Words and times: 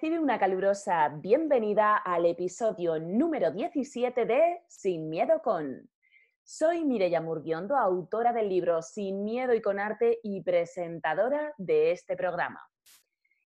Recibe 0.00 0.20
una 0.20 0.38
calurosa 0.38 1.08
bienvenida 1.08 1.96
al 1.96 2.24
episodio 2.24 3.00
número 3.00 3.50
17 3.50 4.26
de 4.26 4.60
Sin 4.68 5.10
Miedo 5.10 5.42
con. 5.42 5.90
Soy 6.44 6.84
Mireya 6.84 7.20
Murguiondo, 7.20 7.76
autora 7.76 8.32
del 8.32 8.48
libro 8.48 8.80
Sin 8.80 9.24
Miedo 9.24 9.54
y 9.54 9.60
con 9.60 9.80
Arte 9.80 10.20
y 10.22 10.40
presentadora 10.44 11.52
de 11.58 11.90
este 11.90 12.16
programa. 12.16 12.64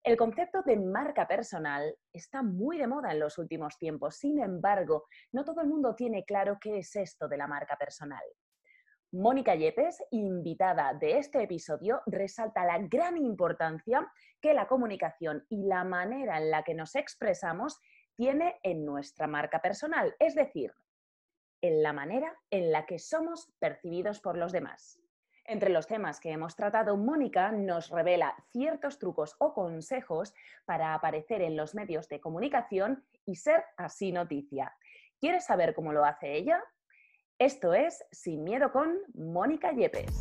El 0.03 0.19
concepto 0.19 0.61
de 0.61 0.77
marca 0.77 1.27
personal 1.27 1.97
está 2.13 2.43
muy 2.43 2.77
de 2.77 2.87
moda 2.87 3.13
en 3.13 3.21
los 3.21 3.39
últimos 3.39 3.79
tiempos, 3.79 4.17
sin 4.17 4.39
embargo, 4.39 5.07
no 5.33 5.47
todo 5.47 5.63
el 5.63 5.69
mundo 5.69 5.95
tiene 5.95 6.23
claro 6.23 6.59
qué 6.61 6.81
es 6.81 6.95
esto 6.97 7.29
de 7.29 7.39
la 7.39 7.47
marca 7.47 7.77
personal. 7.77 8.25
Mónica 9.13 9.55
Yepes, 9.55 10.03
invitada 10.11 10.95
de 10.95 11.19
este 11.19 11.43
episodio, 11.43 12.01
resalta 12.07 12.65
la 12.65 12.79
gran 12.79 13.19
importancia 13.19 14.11
que 14.41 14.55
la 14.55 14.67
comunicación 14.67 15.45
y 15.51 15.65
la 15.65 15.85
manera 15.85 16.39
en 16.39 16.51
la 16.51 16.63
que 16.63 16.73
nos 16.73 16.95
expresamos 16.95 17.79
tiene 18.17 18.59
en 18.63 18.87
nuestra 18.87 19.27
marca 19.27 19.61
personal, 19.61 20.17
es 20.19 20.35
decir, 20.35 20.73
en 21.61 21.83
la 21.83 21.93
manera 21.93 22.35
en 22.51 22.73
la 22.73 22.87
que 22.87 22.99
somos 22.99 23.53
percibidos 23.59 24.19
por 24.21 24.39
los 24.39 24.51
demás. 24.51 24.99
Entre 25.45 25.69
los 25.69 25.87
temas 25.87 26.19
que 26.19 26.31
hemos 26.31 26.57
tratado, 26.57 26.97
Mónica 26.97 27.53
nos 27.53 27.91
revela 27.91 28.35
ciertos 28.51 28.99
trucos 28.99 29.37
o 29.41 29.53
consejos 29.53 30.33
para 30.65 30.95
aparecer 30.95 31.43
en 31.43 31.55
los 31.55 31.75
medios 31.75 32.09
de 32.09 32.19
comunicación 32.19 33.05
y 33.27 33.35
ser 33.35 33.63
así 33.77 34.11
noticia. 34.11 34.75
¿Quieres 35.21 35.45
saber 35.45 35.75
cómo 35.75 35.93
lo 35.93 36.03
hace 36.03 36.35
ella? 36.35 36.65
Esto 37.45 37.75
es 37.75 38.05
Sin 38.13 38.45
Miedo 38.45 38.71
con 38.71 39.01
Mónica 39.15 39.73
Yepes. 39.73 40.13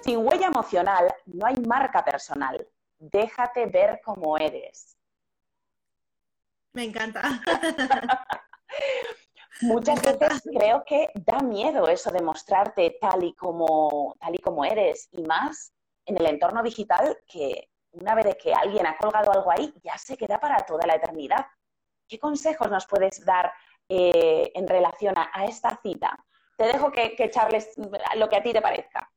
Sin 0.00 0.26
huella 0.26 0.46
emocional 0.46 1.14
no 1.26 1.44
hay 1.44 1.56
marca 1.56 2.02
personal. 2.02 2.66
Déjate 2.98 3.66
ver 3.66 4.00
cómo 4.02 4.38
eres. 4.38 4.96
Me 6.72 6.84
encanta. 6.84 7.20
Muchas 9.60 10.00
veces 10.00 10.42
creo 10.56 10.82
que 10.86 11.10
da 11.14 11.40
miedo 11.40 11.86
eso 11.86 12.10
de 12.10 12.22
mostrarte 12.22 12.96
tal 12.98 13.24
y 13.24 13.34
como, 13.34 14.16
tal 14.18 14.36
y 14.36 14.38
como 14.38 14.64
eres 14.64 15.06
y 15.12 15.20
más 15.20 15.74
en 16.06 16.16
el 16.16 16.26
entorno 16.26 16.62
digital 16.62 17.18
que 17.26 17.70
una 17.92 18.14
vez 18.14 18.36
que 18.36 18.52
alguien 18.52 18.86
ha 18.86 18.96
colgado 18.96 19.32
algo 19.32 19.50
ahí, 19.50 19.72
ya 19.82 19.98
se 19.98 20.16
queda 20.16 20.38
para 20.38 20.58
toda 20.64 20.86
la 20.86 20.94
eternidad. 20.94 21.46
¿Qué 22.08 22.18
consejos 22.18 22.70
nos 22.70 22.86
puedes 22.86 23.24
dar 23.24 23.52
eh, 23.88 24.52
en 24.54 24.68
relación 24.68 25.14
a, 25.16 25.44
esta 25.44 25.78
cita? 25.82 26.16
Te 26.56 26.64
dejo 26.64 26.92
que, 26.92 27.16
que 27.16 27.24
echarles 27.24 27.72
lo 28.16 28.28
que 28.28 28.36
a 28.36 28.42
ti 28.42 28.52
te 28.52 28.62
parezca. 28.62 29.09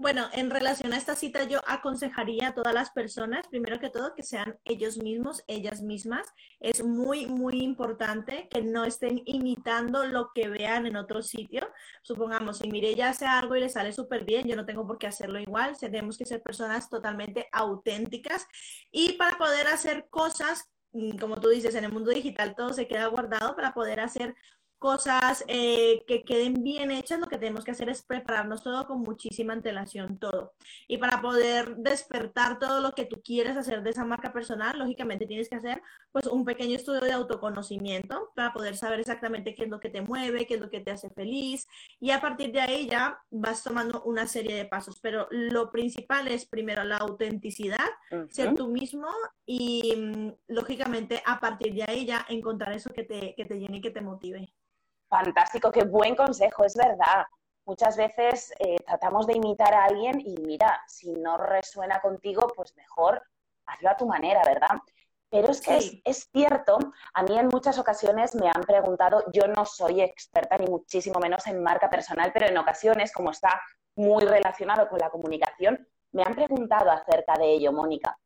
Bueno, 0.00 0.28
en 0.32 0.48
relación 0.48 0.92
a 0.92 0.96
esta 0.96 1.16
cita, 1.16 1.42
yo 1.42 1.58
aconsejaría 1.66 2.46
a 2.46 2.54
todas 2.54 2.72
las 2.72 2.90
personas, 2.90 3.48
primero 3.48 3.80
que 3.80 3.90
todo, 3.90 4.14
que 4.14 4.22
sean 4.22 4.56
ellos 4.64 4.96
mismos, 4.96 5.42
ellas 5.48 5.82
mismas. 5.82 6.24
Es 6.60 6.84
muy, 6.84 7.26
muy 7.26 7.60
importante 7.62 8.46
que 8.48 8.62
no 8.62 8.84
estén 8.84 9.20
imitando 9.26 10.06
lo 10.06 10.30
que 10.32 10.48
vean 10.48 10.86
en 10.86 10.94
otro 10.94 11.20
sitio. 11.20 11.68
Supongamos, 12.02 12.58
si 12.58 12.70
Mireya 12.70 13.08
hace 13.08 13.26
algo 13.26 13.56
y 13.56 13.60
le 13.60 13.68
sale 13.68 13.92
súper 13.92 14.24
bien, 14.24 14.46
yo 14.46 14.54
no 14.54 14.64
tengo 14.64 14.86
por 14.86 14.98
qué 14.98 15.08
hacerlo 15.08 15.40
igual. 15.40 15.76
Tenemos 15.76 16.16
que 16.16 16.26
ser 16.26 16.42
personas 16.44 16.88
totalmente 16.88 17.48
auténticas 17.50 18.46
y 18.92 19.14
para 19.14 19.36
poder 19.36 19.66
hacer 19.66 20.06
cosas 20.10 20.70
mm, 20.92 21.18
como 21.18 21.40
tú 21.40 21.48
dices, 21.48 21.74
en 21.74 21.82
el 21.82 21.92
mundo 21.92 22.12
digital 22.12 22.54
todo 22.54 22.72
se 22.72 22.86
queda 22.86 23.08
guardado 23.08 23.56
para 23.56 23.74
poder 23.74 23.98
hacer 23.98 24.36
cosas 24.78 25.44
eh, 25.48 26.04
que 26.06 26.22
queden 26.22 26.62
bien 26.62 26.90
hechas, 26.90 27.18
lo 27.18 27.26
que 27.26 27.38
tenemos 27.38 27.64
que 27.64 27.72
hacer 27.72 27.88
es 27.88 28.02
prepararnos 28.02 28.62
todo 28.62 28.86
con 28.86 29.00
muchísima 29.02 29.52
antelación, 29.52 30.18
todo. 30.18 30.54
Y 30.86 30.98
para 30.98 31.20
poder 31.20 31.76
despertar 31.76 32.58
todo 32.58 32.80
lo 32.80 32.92
que 32.92 33.04
tú 33.04 33.20
quieres 33.22 33.56
hacer 33.56 33.82
de 33.82 33.90
esa 33.90 34.04
marca 34.04 34.32
personal, 34.32 34.78
lógicamente 34.78 35.26
tienes 35.26 35.48
que 35.48 35.56
hacer 35.56 35.82
pues 36.12 36.26
un 36.26 36.44
pequeño 36.44 36.76
estudio 36.76 37.00
de 37.00 37.12
autoconocimiento 37.12 38.30
para 38.34 38.52
poder 38.52 38.76
saber 38.76 39.00
exactamente 39.00 39.54
qué 39.54 39.64
es 39.64 39.68
lo 39.68 39.80
que 39.80 39.90
te 39.90 40.00
mueve, 40.00 40.46
qué 40.46 40.54
es 40.54 40.60
lo 40.60 40.70
que 40.70 40.80
te 40.80 40.92
hace 40.92 41.10
feliz 41.10 41.66
y 42.00 42.10
a 42.10 42.20
partir 42.20 42.52
de 42.52 42.60
ahí 42.60 42.88
ya 42.88 43.20
vas 43.30 43.64
tomando 43.64 44.02
una 44.02 44.26
serie 44.26 44.54
de 44.54 44.64
pasos. 44.64 45.00
Pero 45.00 45.26
lo 45.30 45.70
principal 45.70 46.28
es 46.28 46.46
primero 46.46 46.84
la 46.84 46.98
autenticidad, 46.98 47.88
ser 48.30 48.54
tú 48.54 48.68
mismo 48.68 49.08
y 49.44 49.94
mm, 49.96 50.32
lógicamente 50.48 51.22
a 51.26 51.40
partir 51.40 51.74
de 51.74 51.84
ahí 51.86 52.06
ya 52.06 52.24
encontrar 52.28 52.72
eso 52.74 52.90
que 52.90 53.02
te, 53.02 53.34
que 53.36 53.44
te 53.44 53.58
llene 53.58 53.78
y 53.78 53.80
que 53.80 53.90
te 53.90 54.00
motive. 54.00 54.48
Fantástico, 55.08 55.72
qué 55.72 55.84
buen 55.84 56.14
consejo, 56.14 56.64
es 56.64 56.74
verdad. 56.74 57.24
Muchas 57.64 57.96
veces 57.96 58.52
eh, 58.58 58.76
tratamos 58.86 59.26
de 59.26 59.34
imitar 59.34 59.74
a 59.74 59.84
alguien 59.84 60.20
y 60.20 60.36
mira, 60.38 60.80
si 60.86 61.12
no 61.12 61.36
resuena 61.36 62.00
contigo, 62.00 62.46
pues 62.54 62.74
mejor 62.76 63.22
hazlo 63.66 63.90
a 63.90 63.96
tu 63.96 64.06
manera, 64.06 64.42
¿verdad? 64.44 64.80
Pero 65.30 65.50
es 65.50 65.60
que 65.60 66.00
es, 66.04 66.28
cierto, 66.32 66.78
a 67.12 67.22
mí 67.22 67.38
en 67.38 67.48
muchas 67.48 67.78
ocasiones 67.78 68.34
me 68.34 68.48
han 68.48 68.62
preguntado, 68.62 69.24
yo 69.32 69.46
no 69.46 69.66
soy 69.66 70.00
experta 70.00 70.56
ni 70.56 70.66
muchísimo 70.66 71.20
menos 71.20 71.46
en 71.46 71.62
marca 71.62 71.90
personal, 71.90 72.30
pero 72.32 72.46
en 72.46 72.56
ocasiones, 72.56 73.12
como 73.12 73.30
está 73.30 73.60
muy 73.96 74.24
relacionado 74.24 74.88
con 74.88 74.98
la 74.98 75.10
comunicación, 75.10 75.86
me 76.12 76.22
han 76.22 76.34
preguntado 76.34 76.90
acerca 76.90 77.34
de 77.38 77.52
ello, 77.52 77.72
Mónica. 77.72 78.18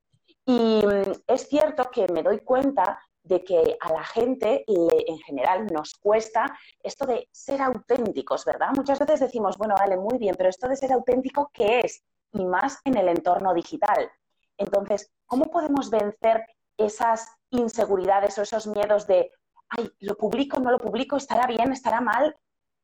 Y 0.46 0.82
mm, 0.86 1.12
es 1.26 1.48
cierto 1.48 1.90
que 1.90 2.06
me 2.08 2.22
doy 2.22 2.40
cuenta 2.40 3.00
de 3.24 3.44
que 3.44 3.76
a 3.80 3.92
la 3.92 4.04
gente 4.04 4.64
en 4.66 5.18
general 5.18 5.66
nos 5.66 5.94
cuesta 5.94 6.58
esto 6.82 7.06
de 7.06 7.28
ser 7.30 7.62
auténticos, 7.62 8.44
¿verdad? 8.44 8.70
Muchas 8.74 8.98
veces 8.98 9.20
decimos, 9.20 9.56
bueno, 9.56 9.74
vale, 9.78 9.96
muy 9.96 10.18
bien, 10.18 10.34
pero 10.36 10.48
esto 10.50 10.68
de 10.68 10.76
ser 10.76 10.92
auténtico, 10.92 11.50
¿qué 11.52 11.80
es? 11.80 12.04
Y 12.32 12.44
más 12.44 12.80
en 12.84 12.96
el 12.96 13.08
entorno 13.08 13.54
digital. 13.54 14.10
Entonces, 14.56 15.12
¿cómo 15.26 15.44
podemos 15.46 15.90
vencer 15.90 16.46
esas 16.76 17.28
inseguridades 17.50 18.38
o 18.38 18.42
esos 18.42 18.66
miedos 18.66 19.06
de, 19.06 19.30
ay, 19.68 19.90
lo 20.00 20.16
publico, 20.16 20.58
no 20.58 20.70
lo 20.70 20.78
publico, 20.78 21.16
estará 21.16 21.46
bien, 21.46 21.72
estará 21.72 22.00
mal? 22.00 22.36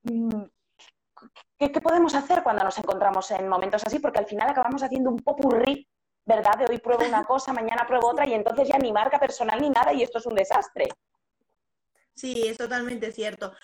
Mm, 0.03 0.45
¿Qué, 1.59 1.73
qué 1.73 1.81
podemos 1.81 2.15
hacer 2.15 2.45
cuando 2.45 2.65
nos 2.65 2.79
encontramos 2.79 3.31
en 3.33 3.49
momentos 3.49 3.85
así? 3.85 3.99
Porque 3.99 4.21
al 4.21 4.27
final 4.27 4.49
acabamos 4.51 4.83
haciendo 4.83 5.11
un 5.11 5.19
popurrí 5.19 5.89
¿verdad? 6.29 6.59
De 6.59 6.67
hoy 6.69 6.79
pruebo 6.79 7.07
una 7.07 7.25
cosa, 7.25 7.55
mañana 7.55 7.87
pruebo 7.87 8.09
otra 8.09 8.27
y 8.27 8.35
entonces 8.35 8.69
ya 8.69 8.77
ni 8.79 8.93
marca 8.93 9.19
personal 9.19 9.59
ni 9.63 9.71
nada 9.71 9.95
y 9.95 10.03
esto 10.03 10.19
es 10.19 10.27
un 10.27 10.35
desastre. 10.35 10.89
Sí, 12.15 12.47
es 12.47 12.59
totalmente 12.59 13.11
cierto. 13.13 13.55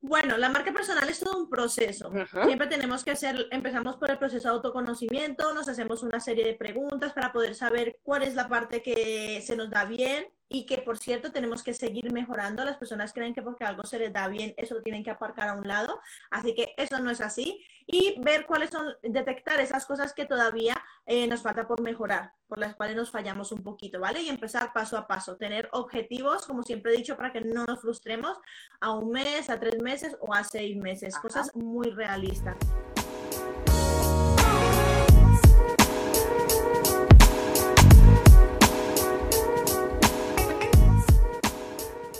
Bueno, 0.00 0.36
la 0.36 0.50
marca 0.50 0.70
personal 0.70 1.08
es 1.08 1.18
todo 1.18 1.38
un 1.38 1.48
proceso. 1.48 2.12
Siempre 2.44 2.66
tenemos 2.66 3.02
que 3.02 3.12
hacer, 3.12 3.46
empezamos 3.50 3.96
por 3.96 4.10
el 4.10 4.18
proceso 4.18 4.48
de 4.48 4.54
autoconocimiento, 4.54 5.54
nos 5.54 5.66
hacemos 5.66 6.02
una 6.02 6.20
serie 6.20 6.44
de 6.44 6.54
preguntas 6.54 7.14
para 7.14 7.32
poder 7.32 7.54
saber 7.54 7.98
cuál 8.02 8.22
es 8.22 8.34
la 8.34 8.48
parte 8.48 8.82
que 8.82 9.42
se 9.44 9.56
nos 9.56 9.70
da 9.70 9.86
bien, 9.86 10.28
y 10.48 10.66
que 10.66 10.78
por 10.78 10.98
cierto 10.98 11.30
tenemos 11.30 11.62
que 11.62 11.74
seguir 11.74 12.12
mejorando. 12.12 12.64
Las 12.64 12.76
personas 12.76 13.12
creen 13.12 13.34
que 13.34 13.42
porque 13.42 13.64
algo 13.64 13.84
se 13.84 13.98
les 13.98 14.12
da 14.12 14.28
bien, 14.28 14.54
eso 14.56 14.74
lo 14.74 14.82
tienen 14.82 15.04
que 15.04 15.10
aparcar 15.10 15.48
a 15.48 15.54
un 15.54 15.66
lado, 15.66 16.00
así 16.30 16.54
que 16.54 16.74
eso 16.76 16.98
no 17.00 17.10
es 17.10 17.20
así. 17.20 17.64
Y 17.86 18.20
ver 18.20 18.44
cuáles 18.46 18.70
son, 18.70 18.86
detectar 19.02 19.60
esas 19.60 19.86
cosas 19.86 20.12
que 20.12 20.26
todavía 20.26 20.76
eh, 21.06 21.26
nos 21.26 21.40
falta 21.40 21.66
por 21.66 21.80
mejorar, 21.80 22.34
por 22.46 22.58
las 22.58 22.76
cuales 22.76 22.96
nos 22.96 23.10
fallamos 23.10 23.50
un 23.50 23.62
poquito, 23.62 23.98
¿vale? 23.98 24.20
Y 24.20 24.28
empezar 24.28 24.74
paso 24.74 24.98
a 24.98 25.06
paso, 25.06 25.36
tener 25.36 25.70
objetivos, 25.72 26.46
como 26.46 26.62
siempre 26.62 26.92
he 26.92 26.98
dicho, 26.98 27.16
para 27.16 27.32
que 27.32 27.40
no 27.40 27.64
nos 27.64 27.80
frustremos 27.80 28.36
a 28.80 28.92
un 28.92 29.10
mes, 29.10 29.48
a 29.48 29.58
tres 29.58 29.82
meses 29.82 30.16
o 30.20 30.34
a 30.34 30.44
seis 30.44 30.76
meses, 30.76 31.16
cosas 31.18 31.54
muy 31.54 31.90
realistas. 31.90 32.56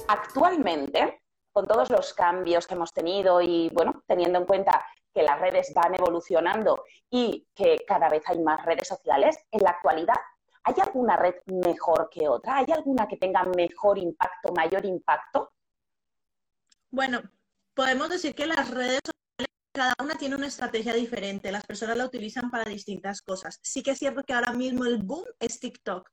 Actualmente, 0.09 1.23
con 1.53 1.67
todos 1.67 1.91
los 1.91 2.15
cambios 2.15 2.67
que 2.67 2.75
hemos 2.75 2.93
tenido 2.93 3.43
y, 3.43 3.71
bueno, 3.75 4.03
teniendo 4.07 4.39
en 4.39 4.47
cuenta 4.47 4.85
que 5.13 5.23
las 5.23 5.39
redes 5.39 5.73
van 5.75 5.95
evolucionando 5.95 6.85
y 7.11 7.47
que 7.55 7.85
cada 7.87 8.09
vez 8.09 8.23
hay 8.27 8.41
más 8.41 8.65
redes 8.65 8.89
sociales, 8.89 9.39
en 9.51 9.63
la 9.63 9.71
actualidad, 9.71 10.17
¿hay 10.65 10.75
alguna 10.81 11.17
red 11.17 11.35
mejor 11.47 12.09
que 12.11 12.29
otra? 12.29 12.57
¿Hay 12.57 12.67
alguna 12.73 13.07
que 13.07 13.17
tenga 13.17 13.45
mejor 13.45 13.99
impacto, 13.99 14.53
mayor 14.55 14.85
impacto? 14.87 15.53
Bueno, 16.91 17.21
podemos 17.75 18.09
decir 18.09 18.35
que 18.35 18.47
las 18.47 18.71
redes 18.71 19.01
sociales, 19.05 19.49
cada 19.73 19.95
una 20.03 20.15
tiene 20.15 20.37
una 20.37 20.47
estrategia 20.47 20.95
diferente. 20.95 21.53
Las 21.53 21.67
personas 21.67 21.97
la 21.97 22.07
utilizan 22.07 22.51
para 22.51 22.65
distintas 22.65 23.21
cosas. 23.21 23.59
Sí 23.63 23.83
que 23.83 23.91
es 23.91 23.99
cierto 23.99 24.23
que 24.23 24.33
ahora 24.33 24.53
mismo 24.53 24.85
el 24.85 25.03
boom 25.03 25.25
es 25.39 25.61
TikTok. 25.61 26.09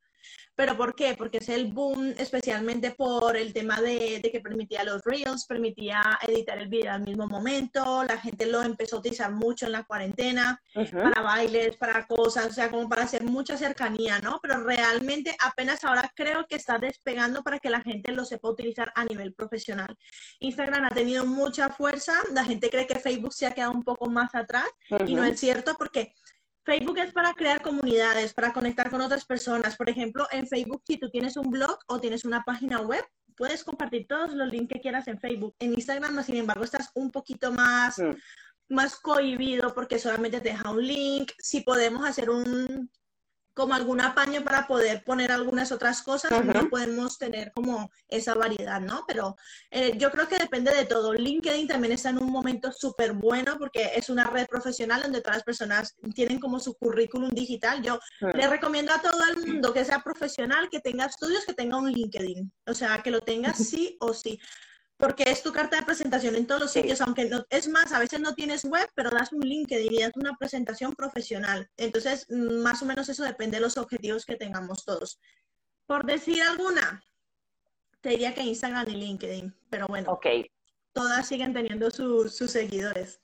¿Pero 0.55 0.77
por 0.77 0.95
qué? 0.95 1.15
Porque 1.17 1.39
es 1.39 1.49
el 1.49 1.73
boom 1.73 2.13
especialmente 2.17 2.91
por 2.91 3.35
el 3.35 3.53
tema 3.53 3.81
de, 3.81 4.21
que 4.31 4.39
permitía 4.39 4.83
los 4.85 5.03
reels, 5.03 5.45
permitía 5.45 6.01
editar 6.25 6.57
el 6.57 6.69
video 6.69 6.93
al 6.93 7.03
mismo 7.03 7.27
momento, 7.27 8.03
la 8.03 8.17
gente 8.17 8.45
lo 8.45 8.63
empezó 8.63 8.95
a 8.95 8.99
utilizar 8.99 9.31
mucho 9.31 9.65
en 9.65 9.73
la 9.73 9.83
cuarentena, 9.83 10.61
para 10.73 11.21
bailes, 11.21 11.75
para 11.75 12.07
cosas, 12.07 12.47
o 12.47 12.53
sea, 12.53 12.71
como 12.71 12.87
para 12.87 13.03
hacer 13.03 13.23
mucha 13.23 13.57
cercanía, 13.57 14.19
¿no? 14.19 14.39
Pero 14.41 14.63
realmente 14.63 15.35
apenas 15.39 15.83
ahora 15.83 16.09
creo 16.15 16.45
que 16.47 16.55
está 16.55 16.77
despegando 16.77 17.43
para 17.43 17.59
que 17.59 17.69
la 17.69 17.81
gente 17.81 18.13
lo 18.13 18.23
sepa 18.23 18.49
utilizar 18.49 18.91
a 18.95 19.03
nivel 19.03 19.33
profesional. 19.33 19.97
Instagram 20.39 20.85
ha 20.85 20.89
tenido 20.89 21.25
mucha 21.25 21.69
fuerza, 21.69 22.13
la 22.33 22.45
gente 22.45 22.69
cree 22.69 22.87
que 22.87 22.99
Facebook 22.99 23.33
se 23.33 23.45
ha 23.45 23.51
quedado 23.51 23.73
un 23.73 23.83
poco 23.83 24.09
más 24.09 24.33
atrás 24.35 24.65
y 25.05 25.15
no 25.15 25.23
es 25.25 25.39
cierto 25.39 25.75
porque 25.77 26.13
Facebook 26.65 26.97
es 26.97 27.13
para 27.13 27.33
crear 27.33 27.61
comunidades, 27.61 28.33
para 28.33 28.51
conectar 28.51 28.89
con 28.89 28.99
otras 28.99 29.23
personas. 29.23 29.75
Por 29.77 29.89
ejemplo, 29.89 30.27
en 30.31 30.47
Facebook, 30.47 30.81
si 30.85 30.97
tú 30.97 31.11
tienes 31.11 31.37
un 31.37 31.51
blog 31.51 31.77
o 31.87 32.01
tienes 32.01 32.25
una 32.25 32.43
página 32.43 32.81
web, 32.81 33.05
puedes 33.37 33.63
compartir 33.63 34.07
todos 34.07 34.33
los 34.33 34.49
links 34.49 34.73
que 34.73 34.81
quieras 34.81 35.07
en 35.07 35.19
Facebook. 35.19 35.55
En 35.59 35.73
Instagram, 35.73 36.23
sin 36.23 36.37
embargo, 36.37 36.63
estás 36.63 36.89
un 36.95 37.11
poquito 37.11 37.51
más, 37.51 37.99
mm. 37.99 38.73
más 38.73 38.95
cohibido 38.95 39.75
porque 39.75 39.99
solamente 39.99 40.41
te 40.41 40.49
deja 40.49 40.71
un 40.71 40.85
link. 40.85 41.31
Si 41.37 41.61
podemos 41.61 42.03
hacer 42.03 42.31
un, 42.31 42.89
como 43.55 43.73
algún 43.73 44.01
apaño 44.01 44.43
para 44.43 44.67
poder 44.67 45.03
poner 45.03 45.31
algunas 45.31 45.71
otras 45.71 46.01
cosas, 46.01 46.29
no 46.43 46.69
podemos 46.69 47.17
tener 47.17 47.53
como 47.53 47.89
esa 48.09 48.35
variedad, 48.35 48.81
¿no? 48.81 49.05
Pero 49.07 49.37
eh, 49.71 49.97
yo 49.97 50.11
creo 50.11 50.27
que 50.27 50.37
depende 50.37 50.71
de 50.73 50.85
todo. 50.85 51.13
LinkedIn 51.13 51.67
también 51.67 51.93
está 51.93 52.09
en 52.09 52.21
un 52.21 52.29
momento 52.29 52.71
súper 52.73 53.13
bueno 53.13 53.55
porque 53.57 53.91
es 53.95 54.09
una 54.09 54.25
red 54.25 54.45
profesional 54.47 55.01
donde 55.01 55.21
todas 55.21 55.37
las 55.37 55.45
personas 55.45 55.95
tienen 56.13 56.39
como 56.39 56.59
su 56.59 56.75
currículum 56.75 57.29
digital. 57.29 57.81
Yo 57.81 57.97
le 58.19 58.47
recomiendo 58.47 58.91
a 58.93 59.01
todo 59.01 59.21
el 59.29 59.47
mundo 59.47 59.73
que 59.73 59.85
sea 59.85 59.99
profesional, 59.99 60.67
que 60.69 60.81
tenga 60.81 61.05
estudios, 61.05 61.45
que 61.45 61.53
tenga 61.53 61.77
un 61.77 61.89
LinkedIn. 61.89 62.51
O 62.67 62.73
sea, 62.73 63.01
que 63.01 63.09
lo 63.09 63.21
tenga 63.21 63.53
sí 63.53 63.95
o 64.01 64.13
sí 64.13 64.37
porque 64.97 65.23
es 65.23 65.43
tu 65.43 65.51
carta 65.51 65.77
de 65.77 65.83
presentación 65.83 66.35
en 66.35 66.47
todos 66.47 66.61
los 66.61 66.71
sitios, 66.71 67.01
aunque 67.01 67.25
no, 67.25 67.43
es 67.49 67.67
más, 67.67 67.91
a 67.91 67.99
veces 67.99 68.19
no 68.21 68.33
tienes 68.33 68.63
web, 68.63 68.87
pero 68.95 69.09
das 69.09 69.33
un 69.33 69.41
link 69.41 69.67
que 69.67 69.79
dirías 69.79 70.11
una 70.15 70.35
presentación 70.37 70.93
profesional. 70.93 71.69
Entonces, 71.77 72.25
mm, 72.29 72.61
más 72.61 72.81
o 72.81 72.85
menos 72.85 73.09
eso 73.09 73.23
depende 73.23 73.57
de 73.57 73.61
los 73.61 73.77
objetivos 73.77 74.25
que 74.25 74.37
tengamos 74.37 74.85
todos. 74.85 75.19
Por 75.85 76.05
decir 76.05 76.41
alguna, 76.41 77.03
te 78.01 78.09
diría 78.09 78.33
que 78.33 78.41
Instagram 78.41 78.87
y 78.89 78.95
LinkedIn, 78.95 79.55
pero 79.69 79.87
bueno, 79.87 80.11
okay. 80.13 80.49
todas 80.93 81.27
siguen 81.27 81.53
teniendo 81.53 81.91
sus 81.91 82.33
seguidores. 82.33 83.19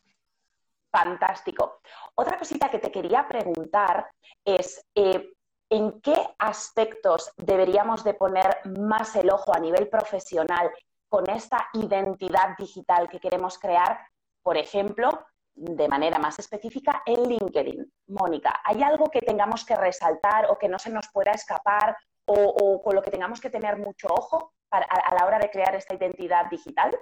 Fantástico. 0.91 1.81
Otra 2.15 2.37
cosita 2.37 2.69
que 2.69 2.79
te 2.79 2.91
quería 2.91 3.27
preguntar 3.27 4.07
es, 4.43 4.85
eh, 4.93 5.33
¿en 5.69 6.01
qué 6.01 6.15
aspectos 6.37 7.31
deberíamos 7.37 8.03
de 8.03 8.13
poner 8.13 8.57
más 8.77 9.15
el 9.15 9.29
ojo 9.29 9.55
a 9.55 9.59
nivel 9.59 9.87
profesional 9.87 10.69
con 11.11 11.29
esta 11.29 11.67
identidad 11.73 12.55
digital 12.57 13.09
que 13.09 13.19
queremos 13.19 13.59
crear, 13.59 13.99
por 14.41 14.55
ejemplo, 14.55 15.09
de 15.53 15.89
manera 15.89 16.17
más 16.19 16.39
específica 16.39 17.03
en 17.05 17.27
LinkedIn. 17.27 17.91
Mónica, 18.07 18.61
¿hay 18.63 18.81
algo 18.81 19.11
que 19.11 19.19
tengamos 19.19 19.65
que 19.65 19.75
resaltar 19.75 20.45
o 20.49 20.57
que 20.57 20.69
no 20.69 20.79
se 20.79 20.89
nos 20.89 21.09
pueda 21.11 21.31
escapar 21.31 21.97
o, 22.25 22.81
con 22.81 22.95
lo 22.95 23.01
que 23.01 23.11
tengamos 23.11 23.41
que 23.41 23.49
tener 23.49 23.77
mucho 23.77 24.07
ojo 24.09 24.53
a, 24.71 25.13
la 25.13 25.25
hora 25.25 25.37
de 25.37 25.51
crear 25.51 25.75
esta 25.75 25.95
identidad 25.95 26.49
digital? 26.49 26.97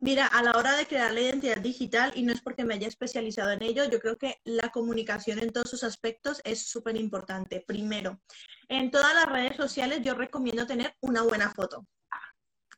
Mira, 0.00 0.26
a 0.26 0.42
la 0.42 0.50
hora 0.50 0.76
de 0.76 0.86
crear 0.86 1.10
la 1.10 1.22
identidad 1.22 1.56
digital, 1.56 2.12
y 2.16 2.22
no 2.22 2.34
es 2.34 2.42
porque 2.42 2.64
me 2.66 2.74
haya 2.74 2.86
especializado 2.86 3.50
en 3.50 3.62
ello, 3.62 3.86
yo 3.86 3.98
creo 3.98 4.18
que 4.18 4.36
la 4.44 4.68
comunicación 4.68 5.38
en 5.38 5.54
todos 5.54 5.70
sus 5.70 5.84
aspectos 5.84 6.42
es 6.44 6.68
súper 6.68 6.96
importante. 6.96 7.64
Primero, 7.66 8.20
en 8.68 8.90
todas 8.90 9.14
las 9.14 9.26
redes 9.26 9.56
sociales 9.56 10.02
yo 10.02 10.12
recomiendo 10.12 10.66
tener 10.66 10.94
una 11.00 11.22
buena 11.22 11.48
foto. 11.48 11.86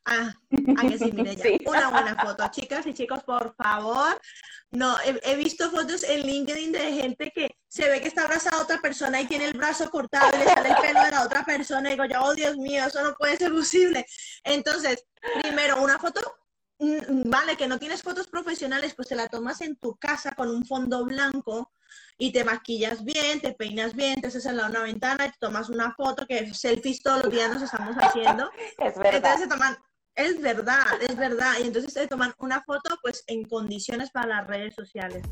Ah, 0.04 0.34
a 0.76 0.88
que 0.88 0.98
sí, 0.98 1.12
mire 1.12 1.36
ya. 1.36 1.70
Una 1.70 1.90
buena 1.90 2.16
foto. 2.16 2.48
Chicas 2.50 2.86
y 2.86 2.94
chicos, 2.94 3.22
por 3.24 3.54
favor. 3.54 4.20
No, 4.72 4.96
he, 5.02 5.34
visto 5.34 5.70
fotos 5.70 6.04
en 6.04 6.22
LinkedIn 6.22 6.72
de 6.72 6.92
gente 6.92 7.32
que 7.34 7.56
se 7.66 7.88
ve 7.88 8.00
que 8.00 8.08
está 8.08 8.22
abrazada 8.22 8.58
a 8.58 8.62
otra 8.62 8.80
persona 8.80 9.20
y 9.20 9.26
tiene 9.26 9.46
el 9.46 9.56
brazo 9.56 9.90
cortado 9.90 10.30
y 10.36 10.38
le 10.38 10.44
sale 10.44 10.68
el 10.68 10.76
pelo 10.76 11.02
de 11.02 11.10
la 11.10 11.24
otra 11.24 11.44
persona. 11.44 11.88
Y 11.88 11.92
digo, 11.92 12.04
ya, 12.04 12.22
oh 12.22 12.34
Dios 12.34 12.56
mío, 12.56 12.84
eso 12.86 13.02
no 13.02 13.14
puede 13.16 13.36
ser 13.36 13.50
posible. 13.50 14.06
Entonces, 14.44 15.04
primero, 15.42 15.82
una 15.82 15.98
foto 15.98 16.20
mm, 16.78 17.28
vale, 17.28 17.56
que 17.56 17.66
no 17.66 17.78
tienes 17.78 18.02
fotos 18.02 18.28
profesionales, 18.28 18.94
pues 18.94 19.08
te 19.08 19.16
la 19.16 19.28
tomas 19.28 19.60
en 19.60 19.76
tu 19.76 19.96
casa 19.96 20.32
con 20.32 20.48
un 20.48 20.64
fondo 20.64 21.04
blanco 21.04 21.72
y 22.16 22.32
te 22.32 22.44
maquillas 22.44 23.02
bien, 23.02 23.40
te 23.40 23.52
peinas 23.54 23.94
bien, 23.94 24.20
te 24.20 24.28
haces 24.28 24.46
al 24.46 24.56
lado 24.56 24.70
de 24.70 24.76
una 24.76 24.84
ventana 24.84 25.26
y 25.26 25.30
te 25.30 25.38
tomas 25.40 25.68
una 25.68 25.92
foto, 25.94 26.26
que 26.26 26.54
selfies 26.54 27.02
todos 27.02 27.24
los 27.24 27.32
días 27.32 27.52
nos 27.52 27.62
estamos 27.62 27.96
haciendo. 27.96 28.50
Es 28.78 28.96
verdad. 28.96 29.14
Entonces 29.14 29.40
se 29.40 29.48
toman 29.48 29.76
es 30.20 30.40
verdad, 30.40 31.02
es 31.08 31.16
verdad. 31.16 31.54
Y 31.62 31.66
entonces 31.66 31.92
se 31.92 32.06
toman 32.06 32.32
una 32.38 32.62
foto 32.62 32.98
pues 33.02 33.24
en 33.26 33.44
condiciones 33.44 34.10
para 34.10 34.26
las 34.26 34.46
redes 34.46 34.74
sociales. 34.74 35.22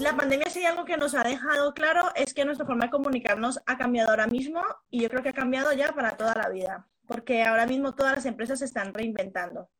La 0.00 0.14
pandemia 0.16 0.50
sí 0.50 0.64
algo 0.66 0.84
que 0.84 0.98
nos 0.98 1.14
ha 1.14 1.22
dejado 1.22 1.72
claro 1.72 2.10
es 2.14 2.34
que 2.34 2.44
nuestra 2.44 2.66
forma 2.66 2.86
de 2.86 2.90
comunicarnos 2.90 3.60
ha 3.64 3.78
cambiado 3.78 4.10
ahora 4.10 4.26
mismo 4.26 4.62
y 4.90 5.00
yo 5.00 5.08
creo 5.08 5.22
que 5.22 5.30
ha 5.30 5.34
cambiado 5.34 5.72
ya 5.72 5.92
para 5.92 6.16
toda 6.16 6.34
la 6.34 6.50
vida, 6.50 6.86
porque 7.06 7.42
ahora 7.42 7.64
mismo 7.64 7.94
todas 7.94 8.16
las 8.16 8.26
empresas 8.26 8.58
se 8.58 8.66
están 8.66 8.92
reinventando. 8.92 9.70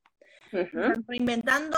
Están 0.51 1.05
reinventando, 1.07 1.77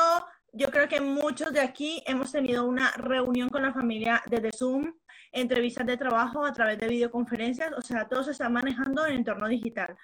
yo 0.56 0.70
creo 0.70 0.88
que 0.88 1.00
muchos 1.00 1.52
de 1.52 1.60
aquí 1.60 2.02
hemos 2.06 2.32
tenido 2.32 2.64
una 2.64 2.90
reunión 2.92 3.50
con 3.50 3.62
la 3.62 3.74
familia 3.74 4.22
desde 4.26 4.52
Zoom, 4.52 4.94
entrevistas 5.30 5.86
de 5.86 5.98
trabajo 5.98 6.46
a 6.46 6.52
través 6.52 6.78
de 6.78 6.88
videoconferencias, 6.88 7.72
o 7.76 7.82
sea, 7.82 8.08
todo 8.08 8.24
se 8.24 8.30
está 8.30 8.48
manejando 8.48 9.06
en 9.06 9.16
entorno 9.16 9.48
digital. 9.48 9.96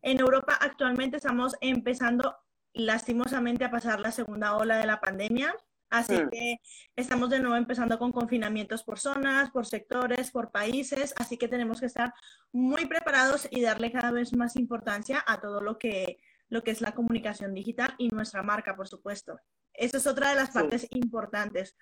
En 0.00 0.18
Europa 0.18 0.56
actualmente 0.60 1.18
estamos 1.18 1.56
empezando 1.60 2.36
lastimosamente 2.72 3.64
a 3.64 3.70
pasar 3.70 4.00
la 4.00 4.10
segunda 4.10 4.56
ola 4.56 4.78
de 4.78 4.86
la 4.86 4.98
pandemia, 4.98 5.54
así 5.90 6.14
mm. 6.14 6.30
que 6.30 6.56
estamos 6.96 7.28
de 7.28 7.40
nuevo 7.40 7.56
empezando 7.56 7.98
con 7.98 8.10
confinamientos 8.10 8.84
por 8.84 8.98
zonas, 8.98 9.50
por 9.50 9.66
sectores, 9.66 10.30
por 10.30 10.50
países, 10.50 11.12
así 11.18 11.36
que 11.36 11.48
tenemos 11.48 11.80
que 11.80 11.86
estar 11.86 12.14
muy 12.50 12.86
preparados 12.86 13.46
y 13.50 13.60
darle 13.60 13.92
cada 13.92 14.12
vez 14.12 14.34
más 14.34 14.56
importancia 14.56 15.22
a 15.26 15.38
todo 15.38 15.60
lo 15.60 15.78
que, 15.78 16.18
lo 16.48 16.62
que 16.62 16.70
es 16.70 16.80
la 16.80 16.92
comunicación 16.92 17.52
digital 17.52 17.94
y 17.98 18.08
nuestra 18.08 18.42
marca, 18.42 18.74
por 18.74 18.88
supuesto. 18.88 19.38
Esa 19.78 19.98
es 19.98 20.06
otra 20.06 20.30
de 20.30 20.36
las 20.36 20.50
partes 20.50 20.86
importantes. 20.90 21.76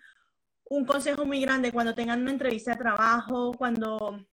Un 0.68 0.84
consejo 0.84 1.24
muy 1.24 1.40
grande 1.40 1.72
cuando 1.72 1.94
tengan 1.94 2.20
una 2.20 2.32
entrevista 2.32 2.72
de 2.72 2.78
trabajo, 2.78 3.52
cuando 3.56 4.26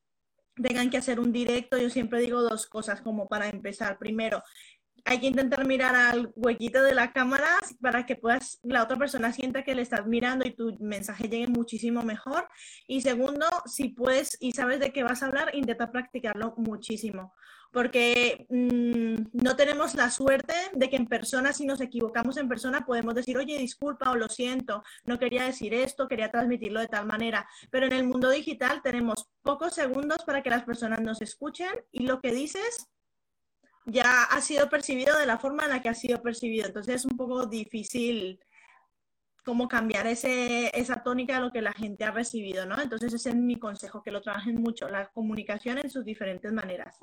tengan 0.55 0.89
que 0.89 0.97
hacer 0.97 1.19
un 1.19 1.31
directo, 1.31 1.77
yo 1.77 1.89
siempre 1.89 2.19
digo 2.19 2.41
dos 2.41 2.67
cosas 2.67 3.01
como 3.01 3.27
para 3.27 3.47
empezar. 3.47 3.97
Primero, 3.97 4.43
hay 5.05 5.19
que 5.19 5.27
intentar 5.27 5.65
mirar 5.65 5.95
al 5.95 6.31
huequito 6.35 6.83
de 6.83 6.93
la 6.93 7.13
cámara 7.13 7.47
para 7.81 8.05
que 8.05 8.15
puedas, 8.15 8.59
la 8.63 8.83
otra 8.83 8.97
persona 8.97 9.31
sienta 9.31 9.63
que 9.63 9.75
le 9.75 9.81
estás 9.81 10.05
mirando 10.05 10.47
y 10.47 10.55
tu 10.55 10.77
mensaje 10.79 11.29
llegue 11.29 11.47
muchísimo 11.47 12.03
mejor. 12.03 12.47
Y 12.87 13.01
segundo, 13.01 13.45
si 13.65 13.89
puedes 13.89 14.37
y 14.41 14.51
sabes 14.51 14.79
de 14.79 14.91
qué 14.91 15.03
vas 15.03 15.23
a 15.23 15.27
hablar, 15.27 15.55
intenta 15.55 15.91
practicarlo 15.91 16.53
muchísimo 16.57 17.33
porque 17.73 18.45
mm, 18.49 19.43
no 19.43 19.55
tenemos 19.55 19.95
la 19.95 20.11
suerte 20.11 20.53
de 20.73 20.89
que 20.91 20.95
en 20.95 21.07
persona, 21.07 21.51
si 21.53 21.65
nos 21.65 21.81
equivocamos 21.81 22.37
en 22.37 22.47
persona, 22.47 22.85
podemos 22.85 23.15
decir, 23.15 23.35
oye, 23.35 23.57
disculpa 23.57 24.11
o 24.11 24.15
lo 24.15 24.29
siento, 24.29 24.83
no 25.05 25.17
quería 25.17 25.43
decir 25.43 25.73
esto, 25.73 26.07
quería 26.07 26.29
transmitirlo 26.29 26.79
de 26.79 26.87
tal 26.87 27.07
manera. 27.07 27.47
Pero 27.71 27.87
en 27.87 27.93
el 27.93 28.03
mundo 28.03 28.29
digital 28.29 28.81
tenemos 28.83 29.27
pocos 29.41 29.73
segundos 29.73 30.23
para 30.23 30.43
que 30.43 30.51
las 30.51 30.63
personas 30.63 31.01
nos 31.01 31.21
escuchen 31.23 31.71
y 31.91 32.05
lo 32.05 32.21
que 32.21 32.31
dices 32.31 32.87
ya 33.87 34.23
ha 34.25 34.39
sido 34.41 34.69
percibido 34.69 35.17
de 35.17 35.25
la 35.25 35.39
forma 35.39 35.63
en 35.63 35.71
la 35.71 35.81
que 35.81 35.89
ha 35.89 35.95
sido 35.95 36.21
percibido. 36.21 36.67
Entonces 36.67 36.95
es 36.95 37.05
un 37.05 37.17
poco 37.17 37.47
difícil 37.47 38.39
como 39.43 39.67
cambiar 39.67 40.05
ese, 40.05 40.71
esa 40.79 41.01
tónica 41.01 41.35
de 41.35 41.41
lo 41.41 41.51
que 41.51 41.61
la 41.61 41.73
gente 41.73 42.03
ha 42.03 42.11
recibido, 42.11 42.67
¿no? 42.67 42.79
Entonces 42.79 43.11
ese 43.13 43.29
es 43.31 43.35
mi 43.35 43.57
consejo, 43.57 44.03
que 44.03 44.11
lo 44.11 44.21
trabajen 44.21 44.61
mucho, 44.61 44.87
la 44.87 45.09
comunicación 45.09 45.79
en 45.79 45.89
sus 45.89 46.05
diferentes 46.05 46.53
maneras. 46.53 46.99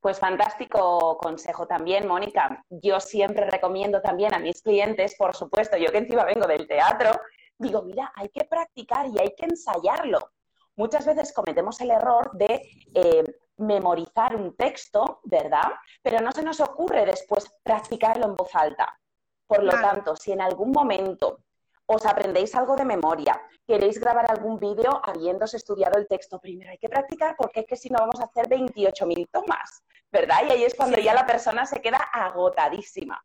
Pues 0.00 0.18
fantástico 0.18 1.18
consejo 1.18 1.66
también, 1.66 2.06
Mónica. 2.06 2.64
Yo 2.68 3.00
siempre 3.00 3.48
recomiendo 3.48 4.00
también 4.00 4.34
a 4.34 4.38
mis 4.38 4.62
clientes, 4.62 5.14
por 5.16 5.34
supuesto, 5.34 5.76
yo 5.76 5.90
que 5.92 5.98
encima 5.98 6.24
vengo 6.24 6.46
del 6.46 6.66
teatro, 6.66 7.10
digo, 7.58 7.82
mira, 7.82 8.12
hay 8.16 8.28
que 8.28 8.44
practicar 8.44 9.06
y 9.06 9.18
hay 9.18 9.34
que 9.36 9.46
ensayarlo. 9.46 10.32
Muchas 10.76 11.06
veces 11.06 11.32
cometemos 11.32 11.80
el 11.80 11.90
error 11.90 12.30
de 12.32 12.62
eh, 12.94 13.24
memorizar 13.58 14.34
un 14.36 14.56
texto, 14.56 15.20
¿verdad? 15.24 15.70
Pero 16.02 16.20
no 16.20 16.32
se 16.32 16.42
nos 16.42 16.60
ocurre 16.60 17.04
después 17.04 17.52
practicarlo 17.62 18.26
en 18.26 18.36
voz 18.36 18.54
alta. 18.54 18.98
Por 19.46 19.62
lo 19.62 19.72
tanto, 19.72 20.16
si 20.16 20.32
en 20.32 20.40
algún 20.40 20.72
momento 20.72 21.40
os 21.86 22.06
aprendéis 22.06 22.54
algo 22.54 22.76
de 22.76 22.84
memoria, 22.84 23.40
queréis 23.66 23.98
grabar 23.98 24.30
algún 24.30 24.58
vídeo 24.58 25.00
habiéndose 25.04 25.56
estudiado 25.56 25.98
el 25.98 26.08
texto 26.08 26.38
primero, 26.38 26.70
hay 26.70 26.78
que 26.78 26.88
practicar 26.88 27.36
porque 27.36 27.60
es 27.60 27.66
que 27.66 27.76
si 27.76 27.90
no 27.90 27.98
vamos 27.98 28.20
a 28.20 28.24
hacer 28.24 28.48
28.000 28.48 29.28
tomas, 29.30 29.82
¿verdad? 30.10 30.42
Y 30.46 30.52
ahí 30.52 30.64
es 30.64 30.74
cuando 30.74 30.98
ya 30.98 31.14
la 31.14 31.26
persona 31.26 31.66
se 31.66 31.80
queda 31.80 31.98
agotadísima. 31.98 33.22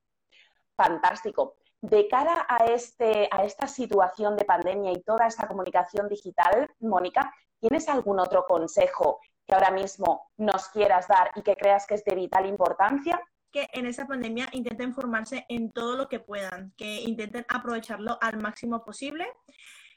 fantástico. 0.75 1.55
De 1.81 2.07
cara 2.07 2.45
a, 2.47 2.65
este, 2.65 3.27
a 3.31 3.43
esta 3.43 3.67
situación 3.67 4.35
de 4.35 4.45
pandemia 4.45 4.91
y 4.91 5.01
toda 5.01 5.27
esta 5.27 5.47
comunicación 5.47 6.07
digital, 6.07 6.69
Mónica, 6.79 7.33
¿tienes 7.59 7.87
algún 7.89 8.19
otro 8.19 8.45
consejo 8.45 9.19
que 9.45 9.55
ahora 9.55 9.71
mismo 9.71 10.29
nos 10.37 10.69
quieras 10.69 11.07
dar 11.07 11.31
y 11.35 11.41
que 11.41 11.55
creas 11.55 11.87
que 11.87 11.95
es 11.95 12.03
de 12.03 12.15
vital 12.15 12.45
importancia? 12.45 13.19
Que 13.51 13.69
en 13.73 13.85
esta 13.85 14.07
pandemia 14.07 14.49
intenten 14.51 14.93
formarse 14.93 15.45
en 15.49 15.71
todo 15.71 15.95
lo 15.97 16.07
que 16.07 16.19
puedan, 16.19 16.73
que 16.77 17.01
intenten 17.01 17.45
aprovecharlo 17.47 18.17
al 18.21 18.37
máximo 18.39 18.83
posible. 18.83 19.25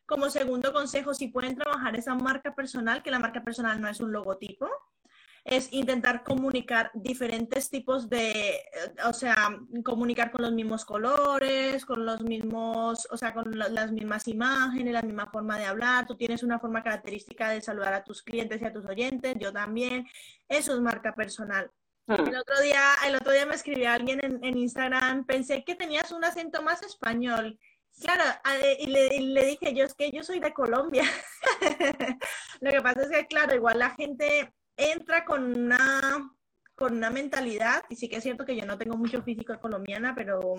Como 0.07 0.30
segundo 0.30 0.73
consejo, 0.73 1.14
si 1.14 1.28
pueden 1.28 1.57
trabajar 1.57 1.97
esa 1.97 2.14
marca 2.14 2.54
personal, 2.54 3.02
que 3.02 3.11
la 3.11 3.19
marca 3.19 3.45
personal 3.45 3.80
no 3.80 3.88
es 3.88 4.00
un 4.00 4.12
logotipo, 4.12 4.69
es 5.45 5.73
intentar 5.73 6.23
comunicar 6.23 6.90
diferentes 6.95 7.71
tipos 7.71 8.09
de, 8.09 8.50
eh, 8.50 8.62
o 9.07 9.12
sea, 9.12 9.57
comunicar 9.85 10.30
con 10.30 10.42
los 10.42 10.52
mismos 10.52 10.85
colores, 10.85 11.85
con 11.85 12.04
los 12.04 12.21
mismos, 12.23 13.07
o 13.11 13.16
sea, 13.16 13.33
con 13.33 13.59
las 13.59 13.92
mismas 13.92 14.28
imágenes, 14.28 14.92
la 14.92 15.02
misma 15.02 15.30
forma 15.30 15.59
de 15.59 15.64
hablar. 15.66 16.07
Tú 16.07 16.16
tienes 16.16 16.42
una 16.42 16.59
forma 16.59 16.83
característica 16.83 17.50
de 17.50 17.62
saludar 17.62 17.95
a 17.95 18.04
tus 18.04 18.23
clientes 18.23 18.61
y 18.61 18.64
a 18.64 18.73
tus 18.73 18.85
oyentes, 18.87 19.37
yo 19.38 19.52
también. 19.52 20.07
Eso 20.49 20.75
es 20.75 20.80
marca 20.80 21.14
personal. 21.14 21.71
El 22.07 22.37
otro 22.37 22.61
día, 22.61 22.83
el 23.07 23.14
otro 23.16 23.33
día 23.33 23.47
me 23.47 23.54
escribió 23.54 23.90
alguien 23.90 24.19
en, 24.25 24.42
en 24.42 24.57
Instagram, 24.57 25.25
pensé 25.26 25.64
que 25.64 25.76
tenías 25.76 26.11
un 26.11 26.25
acento 26.25 26.62
más 26.62 26.83
español. 26.83 27.59
Claro, 28.00 28.25
y 28.78 28.87
le, 28.87 29.14
y 29.14 29.21
le, 29.26 29.45
dije 29.45 29.75
yo, 29.75 29.85
es 29.85 29.95
que 29.95 30.11
yo 30.11 30.23
soy 30.23 30.40
de 30.40 30.54
Colombia. 30.54 31.04
Lo 32.61 32.71
que 32.71 32.80
pasa 32.80 33.02
es 33.02 33.09
que, 33.11 33.26
claro, 33.26 33.54
igual 33.54 33.78
la 33.78 33.90
gente 33.90 34.52
entra 34.76 35.25
con 35.25 35.45
una, 35.54 36.35
con 36.75 36.97
una 36.97 37.11
mentalidad, 37.11 37.85
y 37.90 37.97
sí 37.97 38.09
que 38.09 38.16
es 38.16 38.23
cierto 38.23 38.47
que 38.47 38.57
yo 38.57 38.64
no 38.64 38.78
tengo 38.78 38.97
mucho 38.97 39.23
físico 39.23 39.59
colombiana, 39.61 40.14
pero, 40.14 40.54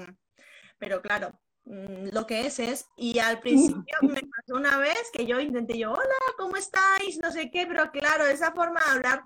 pero 0.78 1.02
claro, 1.02 1.32
mm, 1.66 2.10
lo 2.14 2.28
que 2.28 2.46
es 2.46 2.60
es, 2.60 2.88
y 2.96 3.18
al 3.18 3.40
principio 3.40 3.98
me 4.04 4.22
pasó 4.22 4.56
una 4.56 4.78
vez 4.78 5.10
que 5.12 5.26
yo 5.26 5.40
intenté 5.40 5.80
yo, 5.80 5.94
hola, 5.94 6.16
¿cómo 6.38 6.58
estáis? 6.58 7.20
No 7.22 7.32
sé 7.32 7.50
qué, 7.50 7.66
pero 7.66 7.90
claro, 7.92 8.28
esa 8.28 8.52
forma 8.52 8.82
de 8.86 8.92
hablar 8.92 9.24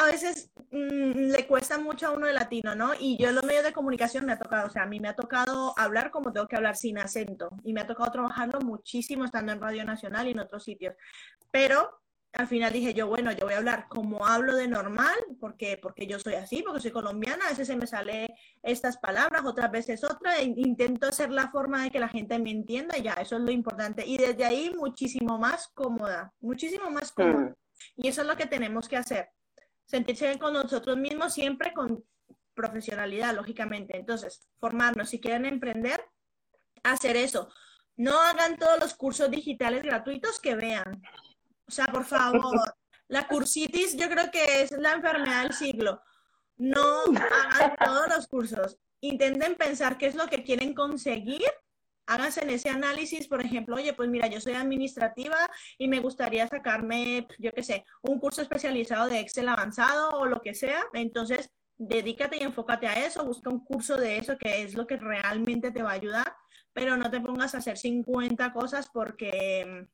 a 0.00 0.06
veces 0.06 0.50
mm, 0.70 1.30
le 1.30 1.46
cuesta 1.46 1.78
mucho 1.78 2.08
a 2.08 2.12
uno 2.12 2.26
de 2.26 2.32
latino, 2.32 2.74
¿no? 2.74 2.92
Y 2.98 3.16
yo 3.18 3.28
en 3.28 3.34
los 3.34 3.44
medios 3.44 3.64
de 3.64 3.72
comunicación 3.72 4.26
me 4.26 4.32
ha 4.32 4.38
tocado, 4.38 4.66
o 4.66 4.70
sea, 4.70 4.82
a 4.82 4.86
mí 4.86 5.00
me 5.00 5.08
ha 5.08 5.16
tocado 5.16 5.74
hablar 5.78 6.10
como 6.10 6.32
tengo 6.32 6.46
que 6.46 6.56
hablar 6.56 6.76
sin 6.76 6.98
acento 6.98 7.50
y 7.64 7.72
me 7.72 7.80
ha 7.80 7.86
tocado 7.86 8.10
trabajarlo 8.10 8.60
muchísimo 8.60 9.24
estando 9.24 9.52
en 9.52 9.60
Radio 9.60 9.84
Nacional 9.84 10.28
y 10.28 10.32
en 10.32 10.40
otros 10.40 10.64
sitios. 10.64 10.94
Pero 11.50 12.02
al 12.34 12.46
final 12.46 12.72
dije 12.72 12.94
yo, 12.94 13.08
bueno, 13.08 13.30
yo 13.32 13.44
voy 13.44 13.54
a 13.54 13.58
hablar 13.58 13.88
como 13.88 14.24
hablo 14.26 14.56
de 14.56 14.66
normal, 14.66 15.14
porque, 15.38 15.78
porque 15.80 16.06
yo 16.06 16.18
soy 16.18 16.34
así, 16.34 16.62
porque 16.62 16.80
soy 16.80 16.90
colombiana, 16.90 17.44
a 17.44 17.50
veces 17.50 17.66
se 17.66 17.76
me 17.76 17.86
sale 17.86 18.34
estas 18.62 18.96
palabras, 18.96 19.44
otras 19.44 19.70
veces 19.70 20.02
otra, 20.02 20.38
e 20.38 20.44
intento 20.44 21.08
hacer 21.08 21.30
la 21.30 21.50
forma 21.50 21.82
de 21.82 21.90
que 21.90 22.00
la 22.00 22.08
gente 22.08 22.38
me 22.38 22.50
entienda 22.50 22.96
y 22.96 23.02
ya, 23.02 23.12
eso 23.14 23.36
es 23.36 23.42
lo 23.42 23.50
importante. 23.50 24.06
Y 24.06 24.16
desde 24.16 24.44
ahí 24.44 24.72
muchísimo 24.74 25.38
más 25.38 25.68
cómoda, 25.74 26.32
muchísimo 26.40 26.90
más 26.90 27.12
cómoda. 27.12 27.50
Mm. 27.50 27.54
Y 27.96 28.08
eso 28.08 28.22
es 28.22 28.28
lo 28.28 28.36
que 28.36 28.46
tenemos 28.46 28.88
que 28.88 28.96
hacer, 28.96 29.28
sentirse 29.92 30.26
bien 30.26 30.38
con 30.38 30.54
nosotros 30.54 30.96
mismos, 30.96 31.34
siempre 31.34 31.72
con 31.72 32.04
profesionalidad, 32.54 33.34
lógicamente. 33.36 33.96
Entonces, 33.96 34.48
formarnos, 34.58 35.10
si 35.10 35.20
quieren 35.20 35.46
emprender, 35.46 36.04
hacer 36.82 37.16
eso. 37.16 37.48
No 37.96 38.18
hagan 38.20 38.56
todos 38.56 38.80
los 38.80 38.94
cursos 38.94 39.30
digitales 39.30 39.84
gratuitos 39.84 40.40
que 40.40 40.56
vean 40.56 41.02
o 41.72 41.74
sea, 41.74 41.86
por 41.86 42.04
favor, 42.04 42.60
la 43.08 43.26
cursitis 43.26 43.96
yo 43.96 44.10
creo 44.10 44.30
que 44.30 44.62
es 44.62 44.72
la 44.72 44.92
enfermedad 44.92 45.44
del 45.44 45.54
siglo. 45.54 46.02
No 46.58 47.04
hagan 47.50 47.74
todos 47.82 48.08
los 48.08 48.26
cursos. 48.28 48.78
Intenten 49.00 49.54
pensar 49.54 49.96
qué 49.96 50.06
es 50.06 50.14
lo 50.14 50.26
que 50.26 50.44
quieren 50.44 50.74
conseguir. 50.74 51.50
Háganse 52.06 52.42
en 52.42 52.50
ese 52.50 52.68
análisis, 52.68 53.28
por 53.28 53.44
ejemplo, 53.44 53.76
oye, 53.76 53.92
pues 53.92 54.08
mira, 54.08 54.26
yo 54.26 54.40
soy 54.40 54.54
administrativa 54.54 55.36
y 55.78 55.88
me 55.88 56.00
gustaría 56.00 56.46
sacarme, 56.48 57.26
yo 57.38 57.52
qué 57.52 57.62
sé, 57.62 57.84
un 58.02 58.18
curso 58.18 58.42
especializado 58.42 59.08
de 59.08 59.20
Excel 59.20 59.48
avanzado 59.48 60.10
o 60.10 60.26
lo 60.26 60.40
que 60.40 60.54
sea. 60.54 60.82
Entonces, 60.94 61.50
dedícate 61.78 62.36
y 62.36 62.42
enfócate 62.42 62.86
a 62.86 63.06
eso, 63.06 63.24
busca 63.24 63.50
un 63.50 63.64
curso 63.64 63.96
de 63.96 64.18
eso 64.18 64.36
que 64.36 64.62
es 64.62 64.74
lo 64.74 64.86
que 64.86 64.96
realmente 64.96 65.70
te 65.70 65.82
va 65.82 65.90
a 65.90 65.94
ayudar, 65.94 66.34
pero 66.72 66.96
no 66.96 67.10
te 67.10 67.20
pongas 67.20 67.54
a 67.54 67.58
hacer 67.58 67.78
50 67.78 68.52
cosas 68.52 68.88
porque, 68.92 69.86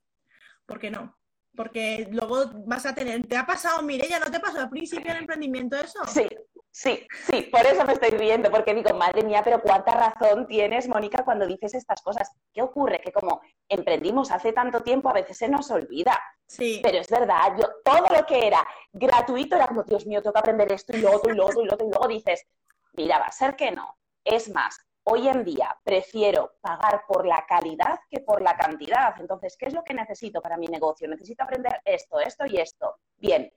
porque 0.66 0.90
no 0.90 1.18
porque 1.58 2.08
luego 2.12 2.52
vas 2.66 2.86
a 2.86 2.94
tener, 2.94 3.26
¿te 3.26 3.36
ha 3.36 3.44
pasado, 3.44 3.84
ya 3.88 4.20
¿No 4.20 4.30
te 4.30 4.38
pasó 4.38 4.60
al 4.60 4.70
principio 4.70 5.12
del 5.12 5.22
emprendimiento 5.22 5.76
eso? 5.76 5.98
Sí, 6.06 6.28
sí, 6.70 7.06
sí, 7.26 7.42
por 7.50 7.66
eso 7.66 7.84
me 7.84 7.92
estoy 7.92 8.10
riendo, 8.10 8.50
porque 8.50 8.74
digo, 8.74 8.94
madre 8.94 9.22
mía, 9.22 9.42
pero 9.44 9.60
cuánta 9.60 9.92
razón 9.92 10.46
tienes, 10.46 10.88
Mónica, 10.88 11.24
cuando 11.24 11.46
dices 11.46 11.74
estas 11.74 12.02
cosas. 12.02 12.30
¿Qué 12.52 12.62
ocurre? 12.62 13.00
Que 13.00 13.12
como 13.12 13.40
emprendimos 13.68 14.30
hace 14.30 14.52
tanto 14.52 14.82
tiempo, 14.82 15.08
a 15.08 15.14
veces 15.14 15.36
se 15.36 15.48
nos 15.48 15.70
olvida. 15.70 16.18
Sí. 16.46 16.80
Pero 16.82 16.98
es 16.98 17.08
verdad, 17.08 17.56
yo 17.58 17.68
todo 17.84 18.06
lo 18.14 18.24
que 18.26 18.46
era 18.46 18.66
gratuito 18.92 19.56
era 19.56 19.66
como, 19.66 19.82
Dios 19.82 20.06
mío, 20.06 20.22
tengo 20.22 20.32
que 20.32 20.40
aprender 20.40 20.72
esto 20.72 20.96
y 20.96 21.00
lo 21.00 21.12
otro 21.12 21.32
y 21.32 21.36
lo 21.36 21.46
otro 21.46 21.62
y 21.62 21.66
lo 21.66 21.74
otro, 21.74 21.86
y 21.86 21.90
luego 21.90 22.08
dices, 22.08 22.46
mira, 22.92 23.18
va 23.18 23.26
a 23.26 23.32
ser 23.32 23.56
que 23.56 23.70
no. 23.70 23.98
Es 24.24 24.48
más, 24.50 24.78
Hoy 25.10 25.26
en 25.26 25.42
día 25.42 25.74
prefiero 25.82 26.56
pagar 26.60 27.04
por 27.08 27.26
la 27.26 27.46
calidad 27.48 27.98
que 28.10 28.20
por 28.20 28.42
la 28.42 28.54
cantidad. 28.54 29.18
Entonces, 29.18 29.56
¿qué 29.56 29.64
es 29.64 29.72
lo 29.72 29.82
que 29.82 29.94
necesito 29.94 30.42
para 30.42 30.58
mi 30.58 30.66
negocio? 30.66 31.08
Necesito 31.08 31.44
aprender 31.44 31.80
esto, 31.86 32.20
esto 32.20 32.44
y 32.44 32.58
esto. 32.58 32.96
Bien, 33.16 33.50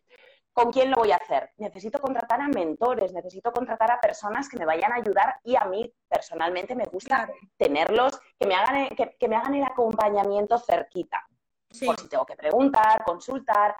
¿con 0.54 0.72
quién 0.72 0.92
lo 0.92 0.98
voy 0.98 1.12
a 1.12 1.18
hacer? 1.18 1.52
Necesito 1.58 2.00
contratar 2.00 2.42
a 2.42 2.48
mentores, 2.48 3.14
necesito 3.14 3.52
contratar 3.52 3.92
a 3.92 4.00
personas 4.00 4.50
que 4.50 4.58
me 4.58 4.66
vayan 4.66 4.92
a 4.92 4.96
ayudar 4.96 5.40
y 5.44 5.56
a 5.56 5.66
mí 5.66 5.94
personalmente 6.08 6.76
me 6.76 6.86
gusta 6.86 7.30
tenerlos, 7.58 8.20
que 8.40 8.48
me 8.48 8.56
hagan, 8.56 8.90
que, 8.90 9.28
me 9.28 9.36
hagan 9.36 9.56
el 9.56 9.64
acompañamiento 9.64 10.58
cerquita. 10.60 11.26
Por 11.86 12.00
si 12.00 12.10
tengo 12.10 12.26
que 12.26 12.36
preguntar, 12.36 13.04
consultar, 13.06 13.76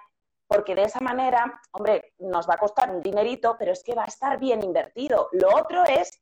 porque 0.48 0.76
de 0.76 0.84
esa 0.84 1.00
manera, 1.02 1.62
hombre, 1.72 2.14
nos 2.20 2.50
va 2.50 2.56
a 2.56 2.58
costar 2.58 2.90
un 2.90 3.02
dinerito, 3.02 3.56
pero 3.60 3.72
es 3.74 3.84
que 3.84 3.96
va 3.96 4.04
a 4.04 4.08
estar 4.08 4.40
bien 4.40 4.64
invertido. 4.64 5.30
Lo 5.34 5.56
otro 5.56 5.84
es 5.84 6.22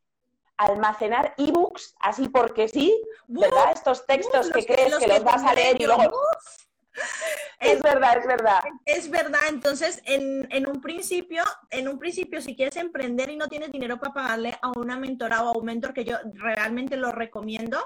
almacenar 0.57 1.33
ebooks 1.37 1.95
así 1.99 2.27
porque 2.27 2.67
sí, 2.67 3.01
¿verdad? 3.27 3.71
Estos 3.73 4.05
textos 4.05 4.51
que 4.51 4.65
crees 4.65 4.97
que, 4.97 5.07
los 5.07 5.23
vas 5.23 5.43
a 5.43 5.53
leer 5.53 5.81
y 5.81 5.85
luego... 5.85 6.21
Es 7.59 7.81
verdad, 7.81 8.17
es 8.17 8.25
verdad. 8.25 8.59
Es 8.85 9.09
verdad, 9.09 9.41
entonces 9.49 10.01
en, 10.05 10.67
un 10.67 10.81
principio, 10.81 11.43
en 11.69 11.87
un 11.87 11.99
principio, 11.99 12.41
si 12.41 12.55
quieres 12.55 12.77
emprender 12.77 13.29
y 13.29 13.37
no 13.37 13.47
tienes 13.47 13.71
dinero 13.71 13.99
para 13.99 14.13
pagarle 14.13 14.57
a 14.61 14.71
una 14.77 14.97
mentora 14.97 15.43
o 15.43 15.49
a 15.49 15.57
un 15.57 15.65
mentor, 15.65 15.93
que 15.93 16.05
yo 16.05 16.17
realmente 16.35 16.95
lo 16.95 17.11
recomiendo, 17.11 17.77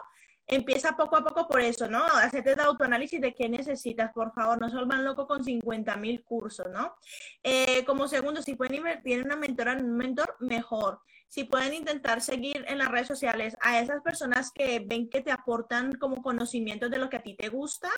empieza 0.45 0.95
poco 0.95 1.15
a 1.15 1.24
poco 1.24 1.48
por 1.48 1.62
eso, 1.62 1.88
¿no? 1.88 2.03
Hacerte 2.05 2.51
el 2.53 2.60
autoanálisis 2.60 3.19
de 3.19 3.33
qué 3.33 3.50
necesitas, 3.50 4.12
por 4.13 4.31
favor, 4.33 4.60
no 4.60 4.69
se 4.69 4.75
vuelvan 4.75 5.05
locos 5.05 5.25
con 5.25 5.43
50 5.43 5.95
mil 5.98 6.24
cursos, 6.24 6.67
¿no? 6.72 6.95
Eh, 7.41 7.83
como 7.86 8.07
segundo, 8.07 8.41
si 8.41 8.55
pueden 8.55 8.75
invertir 8.75 9.19
en 9.19 9.25
una 9.25 9.38
mentora, 9.38 9.74
en 9.74 9.86
un 9.86 9.98
mentor, 9.98 10.36
mejor 10.39 11.01
si 11.33 11.45
pueden 11.45 11.74
intentar 11.74 12.22
seguir 12.22 12.63
en 12.67 12.77
las 12.77 12.89
redes 12.89 13.07
sociales 13.07 13.57
a 13.60 13.79
esas 13.79 14.03
personas 14.03 14.51
que 14.51 14.86
ven 14.86 15.10
que 15.10 15.22
te 15.22 15.31
aportan 15.31 15.93
como 15.93 16.22
conocimientos 16.22 16.91
de 16.91 17.00
lo 17.00 17.10
que 17.10 17.17
a 17.17 17.24
ti 17.24 17.36
te 17.36 17.50
gusta, 17.50 17.89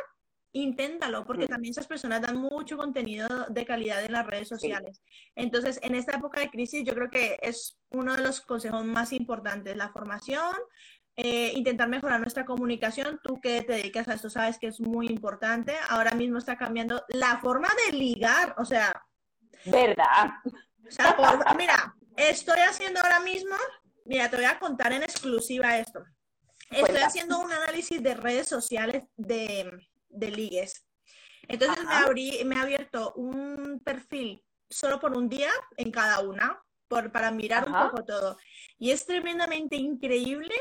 inténtalo, 0.55 1.25
porque 1.25 1.45
mm. 1.45 1.49
también 1.49 1.71
esas 1.71 1.87
personas 1.87 2.21
dan 2.21 2.37
mucho 2.37 2.77
contenido 2.77 3.27
de 3.49 3.65
calidad 3.65 4.03
en 4.03 4.11
las 4.11 4.25
redes 4.25 4.47
sociales. 4.47 5.01
Entonces, 5.35 5.79
en 5.83 5.95
esta 5.95 6.17
época 6.17 6.39
de 6.39 6.49
crisis, 6.49 6.83
yo 6.83 6.93
creo 6.93 7.09
que 7.09 7.37
es 7.41 7.77
uno 7.89 8.15
de 8.15 8.23
los 8.23 8.41
consejos 8.41 8.83
más 8.85 9.13
importantes, 9.13 9.75
la 9.75 9.89
formación, 9.89 10.55
eh, 11.17 11.53
intentar 11.55 11.87
mejorar 11.87 12.19
nuestra 12.19 12.45
comunicación. 12.45 13.19
Tú 13.23 13.39
que 13.39 13.61
te 13.61 13.73
dedicas 13.73 14.07
a 14.07 14.13
esto 14.15 14.29
sabes 14.29 14.59
que 14.59 14.67
es 14.67 14.81
muy 14.81 15.07
importante. 15.07 15.73
Ahora 15.89 16.11
mismo 16.11 16.37
está 16.37 16.57
cambiando 16.57 17.03
la 17.09 17.37
forma 17.39 17.69
de 17.85 17.97
ligar, 17.97 18.55
o 18.57 18.65
sea... 18.65 19.01
¿Verdad? 19.65 20.31
O 20.87 20.91
sea, 20.91 21.15
mira, 21.57 21.95
Estoy 22.17 22.59
haciendo 22.61 23.01
ahora 23.01 23.19
mismo, 23.19 23.55
mira, 24.05 24.29
te 24.29 24.37
voy 24.37 24.45
a 24.45 24.57
contar 24.57 24.93
en 24.93 25.03
exclusiva 25.03 25.77
esto. 25.77 26.03
Estoy 26.71 26.97
haciendo 26.97 27.39
un 27.39 27.51
análisis 27.51 28.01
de 28.01 28.13
redes 28.15 28.47
sociales 28.47 29.03
de, 29.17 29.69
ligues. 30.09 30.85
Entonces 31.47 31.85
me, 31.85 31.93
abrí, 31.93 32.43
me 32.45 32.55
he 32.55 32.59
abierto 32.59 33.13
un 33.15 33.81
perfil 33.83 34.43
solo 34.69 34.99
por 34.99 35.15
un 35.15 35.29
día 35.29 35.51
en 35.77 35.91
cada 35.91 36.21
una, 36.21 36.59
por, 36.87 37.11
para 37.11 37.31
mirar 37.31 37.67
un 37.67 37.73
poco 37.73 38.03
todo. 38.03 38.37
Y 38.77 38.91
es 38.91 39.05
tremendamente 39.05 39.75
increíble. 39.75 40.55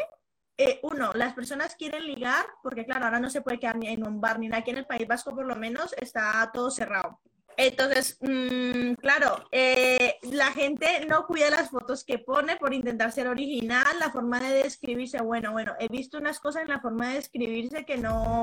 Eh, 0.56 0.78
uno, 0.82 1.12
las 1.14 1.34
personas 1.34 1.74
quieren 1.74 2.06
ligar, 2.06 2.46
porque 2.62 2.84
claro, 2.84 3.06
ahora 3.06 3.18
no 3.18 3.30
se 3.30 3.40
puede 3.40 3.58
quedar 3.58 3.76
ni 3.76 3.88
en 3.88 4.06
un 4.06 4.20
bar 4.20 4.38
ni 4.38 4.48
nada. 4.48 4.60
Aquí 4.60 4.70
en 4.70 4.78
el 4.78 4.86
País 4.86 5.08
Vasco 5.08 5.34
por 5.34 5.46
lo 5.46 5.56
menos 5.56 5.94
está 5.98 6.50
todo 6.52 6.70
cerrado. 6.70 7.20
Entonces, 7.56 8.18
mm, 8.20 8.94
claro, 8.94 9.46
eh, 9.52 10.16
la 10.22 10.46
gente 10.52 11.06
no 11.06 11.26
cuida 11.26 11.50
las 11.50 11.70
fotos 11.70 12.04
que 12.04 12.18
pone 12.18 12.56
por 12.56 12.74
intentar 12.74 13.12
ser 13.12 13.28
original, 13.28 13.86
la 13.98 14.10
forma 14.10 14.40
de 14.40 14.64
describirse. 14.64 15.22
Bueno, 15.22 15.52
bueno, 15.52 15.74
he 15.78 15.88
visto 15.88 16.18
unas 16.18 16.40
cosas 16.40 16.62
en 16.62 16.68
la 16.68 16.80
forma 16.80 17.08
de 17.08 17.14
describirse 17.16 17.84
que 17.84 17.96
no... 17.96 18.42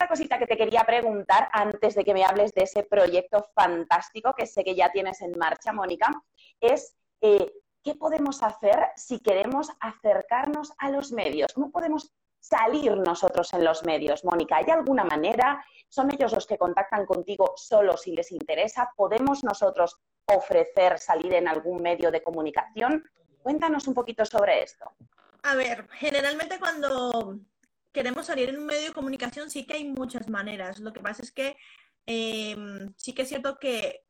Otra 0.00 0.08
cosita 0.08 0.38
que 0.38 0.46
te 0.46 0.56
quería 0.56 0.82
preguntar 0.84 1.50
antes 1.52 1.94
de 1.94 2.04
que 2.04 2.14
me 2.14 2.24
hables 2.24 2.54
de 2.54 2.62
ese 2.62 2.84
proyecto 2.84 3.44
fantástico 3.54 4.32
que 4.34 4.46
sé 4.46 4.64
que 4.64 4.74
ya 4.74 4.90
tienes 4.90 5.20
en 5.20 5.36
marcha, 5.36 5.74
Mónica, 5.74 6.10
es 6.58 6.96
eh, 7.20 7.52
¿qué 7.84 7.96
podemos 7.96 8.42
hacer 8.42 8.92
si 8.96 9.20
queremos 9.20 9.68
acercarnos 9.78 10.72
a 10.78 10.88
los 10.88 11.12
medios? 11.12 11.52
¿Cómo 11.52 11.70
podemos 11.70 12.14
salir 12.38 12.96
nosotros 12.96 13.52
en 13.52 13.62
los 13.62 13.84
medios, 13.84 14.24
Mónica? 14.24 14.56
¿Hay 14.56 14.70
alguna 14.70 15.04
manera? 15.04 15.62
¿Son 15.90 16.10
ellos 16.10 16.32
los 16.32 16.46
que 16.46 16.56
contactan 16.56 17.04
contigo 17.04 17.52
solo 17.56 17.98
si 17.98 18.12
les 18.12 18.32
interesa? 18.32 18.90
¿Podemos 18.96 19.44
nosotros 19.44 19.98
ofrecer 20.24 20.98
salir 20.98 21.34
en 21.34 21.46
algún 21.46 21.82
medio 21.82 22.10
de 22.10 22.22
comunicación? 22.22 23.04
Cuéntanos 23.42 23.86
un 23.86 23.92
poquito 23.92 24.24
sobre 24.24 24.62
esto. 24.62 24.92
A 25.42 25.56
ver, 25.56 25.86
generalmente 25.92 26.58
cuando 26.58 27.38
queremos 27.92 28.26
salir 28.26 28.48
en 28.48 28.58
un 28.58 28.66
medio 28.66 28.88
de 28.88 28.92
comunicación 28.92 29.50
sí 29.50 29.66
que 29.66 29.74
hay 29.74 29.84
muchas 29.84 30.28
maneras. 30.28 30.78
Lo 30.80 30.92
que 30.92 31.00
pasa 31.00 31.22
es 31.22 31.32
que 31.32 31.56
em, 32.06 32.92
sí 32.96 33.12
que 33.14 33.22
es 33.22 33.28
cierto 33.28 33.58
que, 33.58 34.02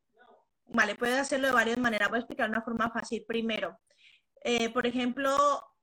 vale, 0.67 0.95
puedes 0.95 1.19
hacerlo 1.19 1.49
de 1.49 1.55
varias 1.55 1.79
maneras. 1.79 2.09
Voy 2.09 2.19
a 2.19 2.21
explicar 2.21 2.49
una 2.49 2.63
forma 2.63 2.91
fácil. 2.91 3.25
Primero, 3.27 3.79
eh, 4.45 4.71
por 4.71 4.87
ejemplo, 4.87 5.37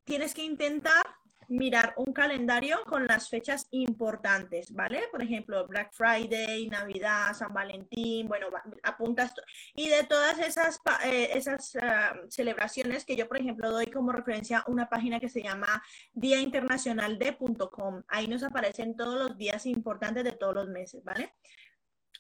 tienes 0.04 0.34
que 0.34 0.44
intentar 0.44 1.06
mirar 1.48 1.94
un 1.98 2.14
calendario 2.14 2.84
con 2.86 3.08
las 3.08 3.30
fechas 3.30 3.68
importantes, 3.72 4.74
¿vale? 4.74 5.04
Por 5.12 5.22
ejemplo, 5.22 5.66
Black 5.68 5.94
Friday, 5.94 6.68
Navidad, 6.68 7.34
San 7.34 7.54
Valentín, 7.54 8.28
bueno, 8.28 8.48
apuntas. 8.84 9.34
Y 9.74 9.90
de 9.90 10.04
todas 10.04 10.40
esas, 10.40 10.80
eh, 11.06 11.30
esas 11.34 11.76
ah, 11.82 12.14
celebraciones 12.30 13.06
que 13.06 13.16
yo, 13.16 13.28
por 13.28 13.38
ejemplo, 13.38 13.72
doy 13.72 13.88
como 13.88 14.12
referencia 14.12 14.64
una 14.68 14.90
página 14.90 15.20
que 15.20 15.30
se 15.30 15.42
llama 15.42 15.82
Día 16.14 16.40
Internacional 16.40 17.18
de.com. 17.18 18.04
Ahí 18.08 18.28
nos 18.28 18.44
aparecen 18.44 18.96
todos 18.96 19.16
los 19.16 19.38
días 19.38 19.66
importantes 19.66 20.24
de 20.24 20.34
todos 20.34 20.56
los 20.56 20.68
meses, 20.68 21.04
¿vale? 21.04 21.34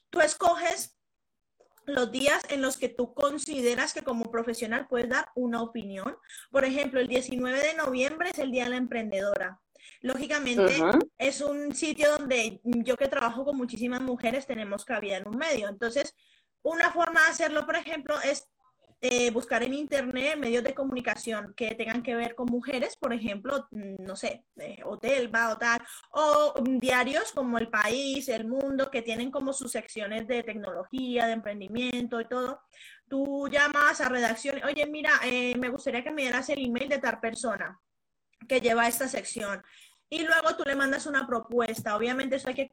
Tú 0.10 0.22
escoges 0.22 0.97
los 1.88 2.12
días 2.12 2.44
en 2.50 2.62
los 2.62 2.77
que 2.77 2.89
tú 2.89 3.13
consideras 3.13 3.94
que 3.94 4.03
como 4.03 4.29
profesional 4.29 4.88
puedes 4.88 5.10
dar 5.10 5.29
una 5.36 5.62
opinión. 5.63 6.17
Por 6.51 6.65
ejemplo, 6.65 7.00
el 7.00 7.08
19 7.08 7.60
de 7.60 7.74
noviembre 7.75 8.29
es 8.29 8.39
el 8.39 8.51
Día 8.51 8.65
de 8.65 8.72
la 8.72 8.77
Emprendedora. 8.77 9.60
Lógicamente, 10.01 10.75
es 11.17 11.41
un 11.41 11.74
sitio 11.74 12.12
donde 12.17 12.60
yo 12.63 12.98
que 12.98 13.08
trabajo 13.08 13.46
con 13.46 13.58
muchísimas 13.58 14.01
mujeres 14.01 14.46
tenemos 14.46 14.84
cabida 14.84 15.17
en 15.17 15.27
un 15.27 15.38
medio. 15.38 15.70
Entonces, 15.70 16.13
una 16.62 16.91
forma 16.91 17.22
de 17.22 17.29
hacerlo, 17.29 17.65
por 17.65 17.77
ejemplo, 17.77 18.20
es 18.22 18.48
eh, 19.00 19.30
buscar 19.32 19.62
en 19.63 19.75
internet 19.75 20.38
medios 20.38 20.63
de 20.63 20.74
comunicación 20.74 21.54
que 21.56 21.75
tengan 21.75 22.01
que 22.01 22.16
ver 22.16 22.34
con 22.34 22.48
mujeres, 22.48 22.96
por 22.98 23.13
ejemplo, 23.13 23.68
mm, 23.72 24.04
no 24.04 24.16
sé, 24.16 24.44
eh, 24.58 24.80
Hotel, 24.84 25.34
va 25.34 25.54
o 25.54 25.58
tal, 25.58 25.80
o 26.12 26.54
diarios 26.80 27.32
como 27.32 27.60
El 27.60 27.70
País, 27.70 28.27
El 28.27 28.48
Mundo, 28.48 28.89
que 28.89 29.04
tienen 29.04 29.30
como 29.30 29.54
sus 29.54 29.72
secciones 29.72 30.27
de 30.27 30.42
tecnología, 30.44 31.27
de 31.27 31.34
emprendimiento 31.34 32.20
y 32.20 32.27
todo. 32.27 32.62
Tú 33.08 33.48
llamas 33.50 34.01
a 34.01 34.10
redacción, 34.10 34.63
oye, 34.63 34.86
mira, 34.88 35.12
eh, 35.24 35.56
me 35.58 35.70
gustaría 35.70 36.04
que 36.04 36.12
me 36.12 36.24
dieras 36.24 36.50
el 36.50 36.66
email 36.66 36.89
de 36.89 36.98
tal 36.98 37.20
persona 37.20 37.80
que 38.48 38.62
lleva 38.62 38.88
esta 38.88 39.08
sección. 39.08 39.63
Y 40.10 40.24
luego 40.24 40.56
tú 40.56 40.63
le 40.63 40.75
mandas 40.75 41.06
una 41.06 41.27
propuesta. 41.27 41.96
Obviamente 41.96 42.38
eso 42.38 42.50
hay 42.50 42.56
que 42.56 42.72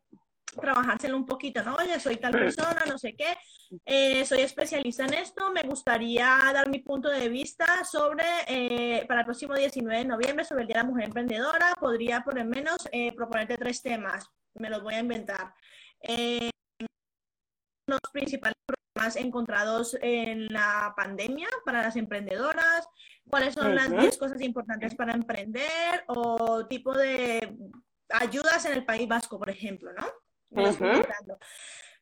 trabajárselo 0.54 1.16
un 1.16 1.26
poquito, 1.26 1.62
¿no? 1.62 1.76
Oye, 1.76 1.98
soy 2.00 2.16
tal 2.16 2.32
persona, 2.32 2.82
no 2.86 2.98
sé 2.98 3.14
qué, 3.14 3.36
eh, 3.84 4.24
soy 4.24 4.40
especialista 4.40 5.04
en 5.04 5.14
esto, 5.14 5.52
me 5.52 5.62
gustaría 5.62 6.24
dar 6.52 6.68
mi 6.68 6.80
punto 6.80 7.08
de 7.08 7.28
vista 7.28 7.84
sobre, 7.84 8.24
eh, 8.46 9.04
para 9.06 9.20
el 9.20 9.26
próximo 9.26 9.54
19 9.54 9.98
de 9.98 10.04
noviembre, 10.04 10.44
sobre 10.44 10.62
el 10.62 10.68
Día 10.68 10.76
de 10.76 10.82
la 10.82 10.88
Mujer 10.88 11.04
Emprendedora, 11.06 11.74
podría 11.78 12.20
por 12.22 12.36
lo 12.36 12.44
menos 12.44 12.76
eh, 12.92 13.12
proponerte 13.14 13.56
tres 13.56 13.82
temas, 13.82 14.28
me 14.54 14.70
los 14.70 14.82
voy 14.82 14.94
a 14.94 15.00
inventar. 15.00 15.54
los 17.86 18.00
principales 18.12 18.56
problemas 18.66 19.16
encontrados 19.16 19.96
en 20.00 20.46
la 20.46 20.94
pandemia 20.96 21.48
para 21.64 21.82
las 21.82 21.96
emprendedoras, 21.96 22.88
cuáles 23.28 23.54
son 23.54 23.74
las 23.74 23.90
10 23.90 24.16
cosas 24.16 24.40
importantes 24.40 24.94
para 24.94 25.12
emprender 25.12 26.04
o 26.08 26.66
tipo 26.66 26.94
de 26.94 27.56
ayudas 28.10 28.64
en 28.66 28.72
el 28.72 28.84
País 28.84 29.08
Vasco, 29.08 29.38
por 29.38 29.50
ejemplo, 29.50 29.92
¿no? 29.92 30.06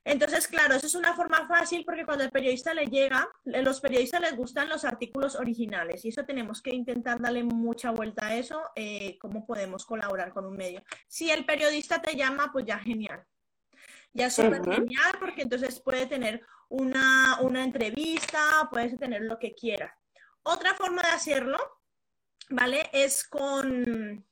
Entonces, 0.04 0.48
claro, 0.48 0.74
eso 0.74 0.86
es 0.86 0.94
una 0.96 1.14
forma 1.14 1.46
fácil 1.46 1.84
porque 1.84 2.04
cuando 2.04 2.24
el 2.24 2.32
periodista 2.32 2.74
le 2.74 2.86
llega, 2.86 3.28
los 3.44 3.80
periodistas 3.80 4.20
les 4.20 4.36
gustan 4.36 4.68
los 4.68 4.84
artículos 4.84 5.36
originales 5.36 6.04
y 6.04 6.08
eso 6.08 6.24
tenemos 6.24 6.60
que 6.60 6.74
intentar 6.74 7.20
darle 7.20 7.44
mucha 7.44 7.92
vuelta 7.92 8.26
a 8.26 8.36
eso, 8.36 8.60
eh, 8.74 9.16
cómo 9.20 9.46
podemos 9.46 9.86
colaborar 9.86 10.32
con 10.32 10.44
un 10.44 10.56
medio. 10.56 10.82
Si 11.06 11.30
el 11.30 11.44
periodista 11.44 12.02
te 12.02 12.16
llama, 12.16 12.50
pues 12.52 12.66
ya 12.66 12.78
genial. 12.78 13.24
Ya 14.12 14.28
súper 14.28 14.62
genial 14.64 15.12
porque 15.20 15.42
entonces 15.42 15.80
puede 15.80 16.06
tener 16.06 16.42
una, 16.68 17.38
una 17.40 17.62
entrevista, 17.62 18.68
puedes 18.70 18.98
tener 18.98 19.22
lo 19.22 19.38
que 19.38 19.54
quiera. 19.54 19.96
Otra 20.42 20.74
forma 20.74 21.00
de 21.02 21.08
hacerlo, 21.08 21.58
¿vale? 22.50 22.90
Es 22.92 23.24
con 23.26 24.26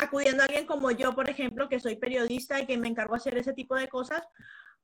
acudiendo 0.00 0.42
a 0.42 0.46
alguien 0.46 0.66
como 0.66 0.90
yo, 0.90 1.14
por 1.14 1.28
ejemplo, 1.28 1.68
que 1.68 1.80
soy 1.80 1.96
periodista 1.96 2.60
y 2.60 2.66
que 2.66 2.78
me 2.78 2.88
encargo 2.88 3.14
de 3.14 3.18
hacer 3.18 3.38
ese 3.38 3.52
tipo 3.52 3.74
de 3.74 3.88
cosas, 3.88 4.22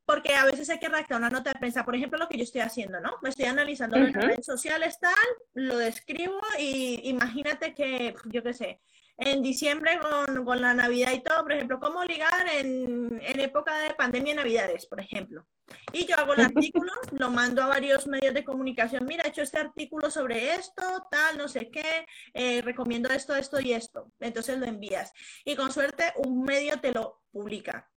porque 0.04 0.34
a 0.34 0.44
veces 0.44 0.70
hay 0.70 0.78
que 0.78 0.88
redactar 0.88 1.18
una 1.18 1.30
nota 1.30 1.52
de 1.52 1.58
prensa, 1.58 1.84
por 1.84 1.96
ejemplo, 1.96 2.18
lo 2.18 2.28
que 2.28 2.36
yo 2.36 2.44
estoy 2.44 2.60
haciendo, 2.60 3.00
¿no? 3.00 3.16
Me 3.22 3.30
estoy 3.30 3.46
analizando 3.46 3.96
las 3.96 4.12
redes 4.12 4.46
sociales, 4.46 4.98
tal, 5.00 5.12
lo 5.54 5.76
describo 5.76 6.40
y 6.58 7.00
imagínate 7.08 7.74
que, 7.74 8.14
yo 8.26 8.42
qué 8.42 8.54
sé, 8.54 8.80
en 9.18 9.42
diciembre 9.42 9.98
con, 10.00 10.44
con, 10.44 10.60
la 10.60 10.74
Navidad 10.74 11.12
y 11.12 11.22
todo, 11.22 11.42
por 11.42 11.52
ejemplo, 11.52 11.80
cómo 11.80 12.04
ligar 12.04 12.46
en, 12.54 13.20
en 13.22 13.40
época 13.40 13.78
de 13.78 13.94
pandemia 13.94 14.32
y 14.32 14.36
Navidades, 14.36 14.86
por 14.86 15.00
ejemplo. 15.00 15.46
Y 15.92 16.06
yo 16.06 16.16
hago 16.16 16.34
el 16.34 16.40
artículo, 16.46 16.92
lo 17.12 17.30
mando 17.30 17.62
a 17.62 17.66
varios 17.66 18.06
medios 18.06 18.34
de 18.34 18.44
comunicación. 18.44 19.06
Mira, 19.06 19.24
he 19.24 19.28
hecho 19.28 19.42
este 19.42 19.58
artículo 19.58 20.10
sobre 20.10 20.54
esto, 20.54 20.82
tal, 21.10 21.38
no 21.38 21.48
sé 21.48 21.70
qué, 21.70 22.06
eh, 22.34 22.62
recomiendo 22.62 23.08
esto, 23.08 23.34
esto 23.34 23.60
y 23.60 23.72
esto. 23.72 24.12
Entonces 24.20 24.58
lo 24.58 24.66
envías. 24.66 25.12
Y 25.44 25.56
con 25.56 25.72
suerte 25.72 26.12
un 26.16 26.42
medio 26.42 26.80
te 26.80 26.92
lo 26.92 27.22
publica. 27.30 27.90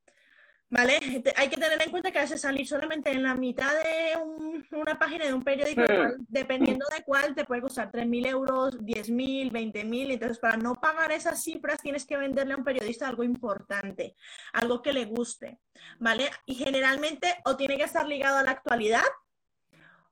¿Vale? 0.70 0.98
Hay 1.36 1.48
que 1.48 1.56
tener 1.56 1.82
en 1.82 1.90
cuenta 1.90 2.10
que 2.10 2.18
a 2.18 2.22
veces 2.22 2.42
salir 2.42 2.66
solamente 2.66 3.10
en 3.10 3.22
la 3.22 3.34
mitad 3.34 3.72
de 3.72 4.76
una 4.76 4.98
página 4.98 5.24
de 5.24 5.32
un 5.32 5.42
periódico, 5.42 5.80
hmm. 5.80 6.26
dependiendo 6.28 6.84
de 6.94 7.02
cuál, 7.04 7.34
te 7.34 7.46
puede 7.46 7.62
costar 7.62 7.90
3.000 7.90 8.26
euros, 8.26 8.78
10.000, 8.78 9.50
20.000. 9.50 10.12
Entonces, 10.12 10.38
para 10.38 10.58
no 10.58 10.74
pagar 10.74 11.10
esas 11.10 11.42
cifras, 11.42 11.80
tienes 11.80 12.04
que 12.04 12.18
venderle 12.18 12.52
a 12.52 12.58
un 12.58 12.64
periodista 12.64 13.08
algo 13.08 13.24
importante, 13.24 14.14
algo 14.52 14.82
que 14.82 14.92
le 14.92 15.06
guste, 15.06 15.58
¿vale? 16.00 16.30
Y 16.44 16.56
generalmente 16.56 17.36
o 17.46 17.56
tiene 17.56 17.78
que 17.78 17.84
estar 17.84 18.06
ligado 18.06 18.36
a 18.36 18.42
la 18.42 18.50
actualidad 18.50 19.06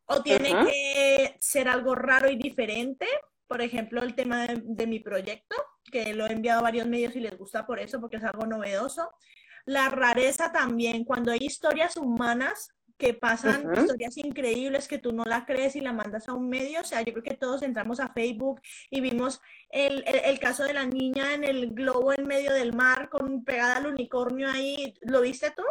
o 0.06 0.22
tiene 0.22 0.54
que 0.64 1.36
ser 1.38 1.68
algo 1.68 1.94
raro 1.94 2.30
y 2.30 2.36
diferente. 2.36 3.06
Por 3.46 3.60
ejemplo, 3.60 4.02
el 4.02 4.14
tema 4.14 4.46
de, 4.46 4.62
de 4.64 4.86
mi 4.86 5.00
proyecto, 5.00 5.54
que 5.92 6.14
lo 6.14 6.26
he 6.26 6.32
enviado 6.32 6.60
a 6.60 6.64
varios 6.64 6.86
medios 6.86 7.14
y 7.14 7.20
les 7.20 7.36
gusta 7.36 7.66
por 7.66 7.78
eso, 7.78 8.00
porque 8.00 8.16
es 8.16 8.24
algo 8.24 8.46
novedoso 8.46 9.10
la 9.66 9.88
rareza 9.90 10.52
también, 10.52 11.05
cuando 11.05 11.33
hay 11.33 11.40
historias 11.42 11.96
humanas 11.96 12.70
que 12.96 13.12
pasan, 13.12 13.70
historias 13.76 14.16
increíbles 14.16 14.88
que 14.88 14.98
tú 14.98 15.12
no 15.12 15.24
la 15.24 15.44
crees 15.44 15.76
y 15.76 15.81
la 15.81 15.92
mandas 15.92 16.29
a 16.29 16.33
un 16.33 16.48
medio, 16.48 16.81
o 16.81 16.85
sea, 16.85 17.02
yo 17.02 17.12
creo 17.12 17.24
que 17.24 17.37
todos 17.37 17.62
entramos 17.62 18.00
a 18.00 18.12
Facebook 18.12 18.62
y 18.90 19.02
vimos 19.02 19.40
el, 19.68 20.02
el 20.07 20.38
caso 20.38 20.64
de 20.64 20.72
la 20.72 20.87
niña 20.87 21.35
en 21.35 21.44
el 21.44 21.72
globo 21.74 22.14
en 22.14 22.26
medio 22.26 22.55
del 22.55 22.72
mar 22.72 23.11
con 23.11 23.44
pegada 23.44 23.76
al 23.76 23.87
unicornio 23.87 24.50
ahí, 24.50 24.94
¿lo 25.02 25.20
viste 25.20 25.50
tú? 25.50 25.62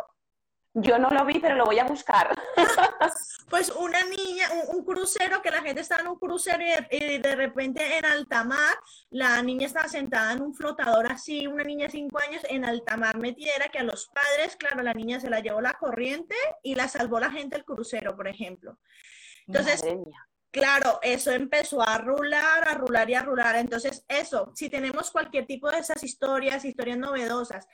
Yo 0.77 0.99
no 0.99 1.09
lo 1.09 1.23
vi, 1.25 1.39
pero 1.39 1.55
lo 1.55 1.63
voy 1.63 1.79
a 1.79 1.85
buscar. 1.85 2.35
pues 3.49 3.69
una 3.69 4.03
niña, 4.03 4.45
un, 4.73 4.83
crucero, 4.83 5.41
que 5.41 5.49
la 5.49 5.61
gente 5.61 5.79
estaba 5.79 6.01
en 6.01 6.09
un 6.09 6.19
crucero 6.19 6.61
y 6.91 7.17
de, 7.19 7.35
repente 7.35 7.97
en 7.97 8.03
alta 8.03 8.43
mar, 8.43 8.75
la 9.09 9.41
niña 9.41 9.67
estaba 9.67 9.87
sentada 9.87 10.33
en 10.33 10.41
un 10.41 10.53
flotador 10.53 11.09
así, 11.09 11.47
una 11.47 11.63
niña 11.63 11.85
de 11.85 11.91
cinco 11.91 12.19
años 12.19 12.43
en 12.49 12.65
alta 12.65 12.97
mar 12.97 13.17
metiera, 13.17 13.69
que 13.69 13.79
a 13.79 13.83
los 13.83 14.07
padres, 14.07 14.57
claro, 14.57 14.83
la 14.83 14.93
niña 14.93 15.21
se 15.21 15.29
la 15.29 15.39
llevó 15.39 15.61
la 15.61 15.75
corriente 15.75 16.35
y 16.61 16.75
la 16.75 16.89
salvó 16.89 17.21
la 17.21 17.31
gente 17.31 17.55
del 17.55 17.63
crucero, 17.63 18.13
por 18.17 18.27
ejemplo. 18.27 18.77
Entonces, 19.47 19.81
Claro, 20.51 20.99
eso 21.01 21.31
empezó 21.31 21.81
a 21.81 21.97
rular, 21.97 22.65
a 22.65 22.75
rular 22.75 23.09
y 23.09 23.13
a 23.13 23.23
rular. 23.23 23.57
Entonces, 23.57 24.05
eso, 24.07 24.53
si 24.55 24.69
tenemos 24.69 25.11
cualquier 25.11 25.45
tipo 25.45 25.69
de 25.69 25.79
esas 25.79 26.01
historias, 26.01 26.63
historias 26.63 26.97
novedosas, 26.97 27.67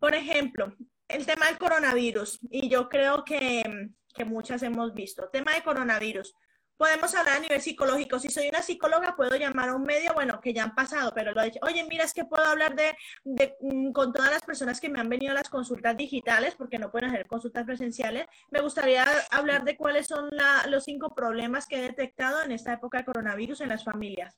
por 0.00 0.16
ejemplo, 0.16 0.74
el 1.08 1.26
tema 1.26 1.46
del 1.46 1.58
coronavirus, 1.58 2.40
y 2.50 2.68
yo 2.68 2.88
creo 2.88 3.24
que, 3.24 3.90
muchas 4.26 4.62
hemos 4.62 4.94
visto, 4.94 5.28
tema 5.28 5.54
de 5.54 5.62
coronavirus. 5.62 6.34
Podemos 6.76 7.14
hablar 7.14 7.36
a 7.36 7.40
nivel 7.40 7.60
psicológico. 7.60 8.18
Si 8.18 8.30
soy 8.30 8.48
una 8.48 8.60
psicóloga, 8.60 9.14
puedo 9.14 9.36
llamar 9.36 9.68
a 9.68 9.76
un 9.76 9.84
medio, 9.84 10.12
bueno, 10.12 10.40
que 10.40 10.52
ya 10.52 10.64
han 10.64 10.74
pasado, 10.74 11.12
pero 11.14 11.32
lo 11.32 11.40
he 11.40 11.46
dicho, 11.46 11.60
oye, 11.62 11.84
mira, 11.88 12.04
es 12.04 12.12
que 12.12 12.24
puedo 12.24 12.44
hablar 12.44 12.74
de, 12.74 12.96
de, 13.22 13.56
mm, 13.60 13.92
con 13.92 14.12
todas 14.12 14.32
las 14.32 14.42
personas 14.42 14.80
que 14.80 14.88
me 14.88 14.98
han 14.98 15.08
venido 15.08 15.30
a 15.30 15.36
las 15.36 15.48
consultas 15.48 15.96
digitales, 15.96 16.56
porque 16.56 16.80
no 16.80 16.90
pueden 16.90 17.10
hacer 17.10 17.26
consultas 17.28 17.64
presenciales. 17.64 18.26
Me 18.50 18.60
gustaría 18.60 19.06
hablar 19.30 19.62
de 19.64 19.76
cuáles 19.76 20.08
son 20.08 20.28
la, 20.32 20.66
los 20.66 20.84
cinco 20.84 21.14
problemas 21.14 21.66
que 21.66 21.76
he 21.76 21.82
detectado 21.82 22.42
en 22.42 22.50
esta 22.50 22.72
época 22.72 22.98
de 22.98 23.04
coronavirus 23.04 23.60
en 23.60 23.68
las 23.68 23.84
familias. 23.84 24.36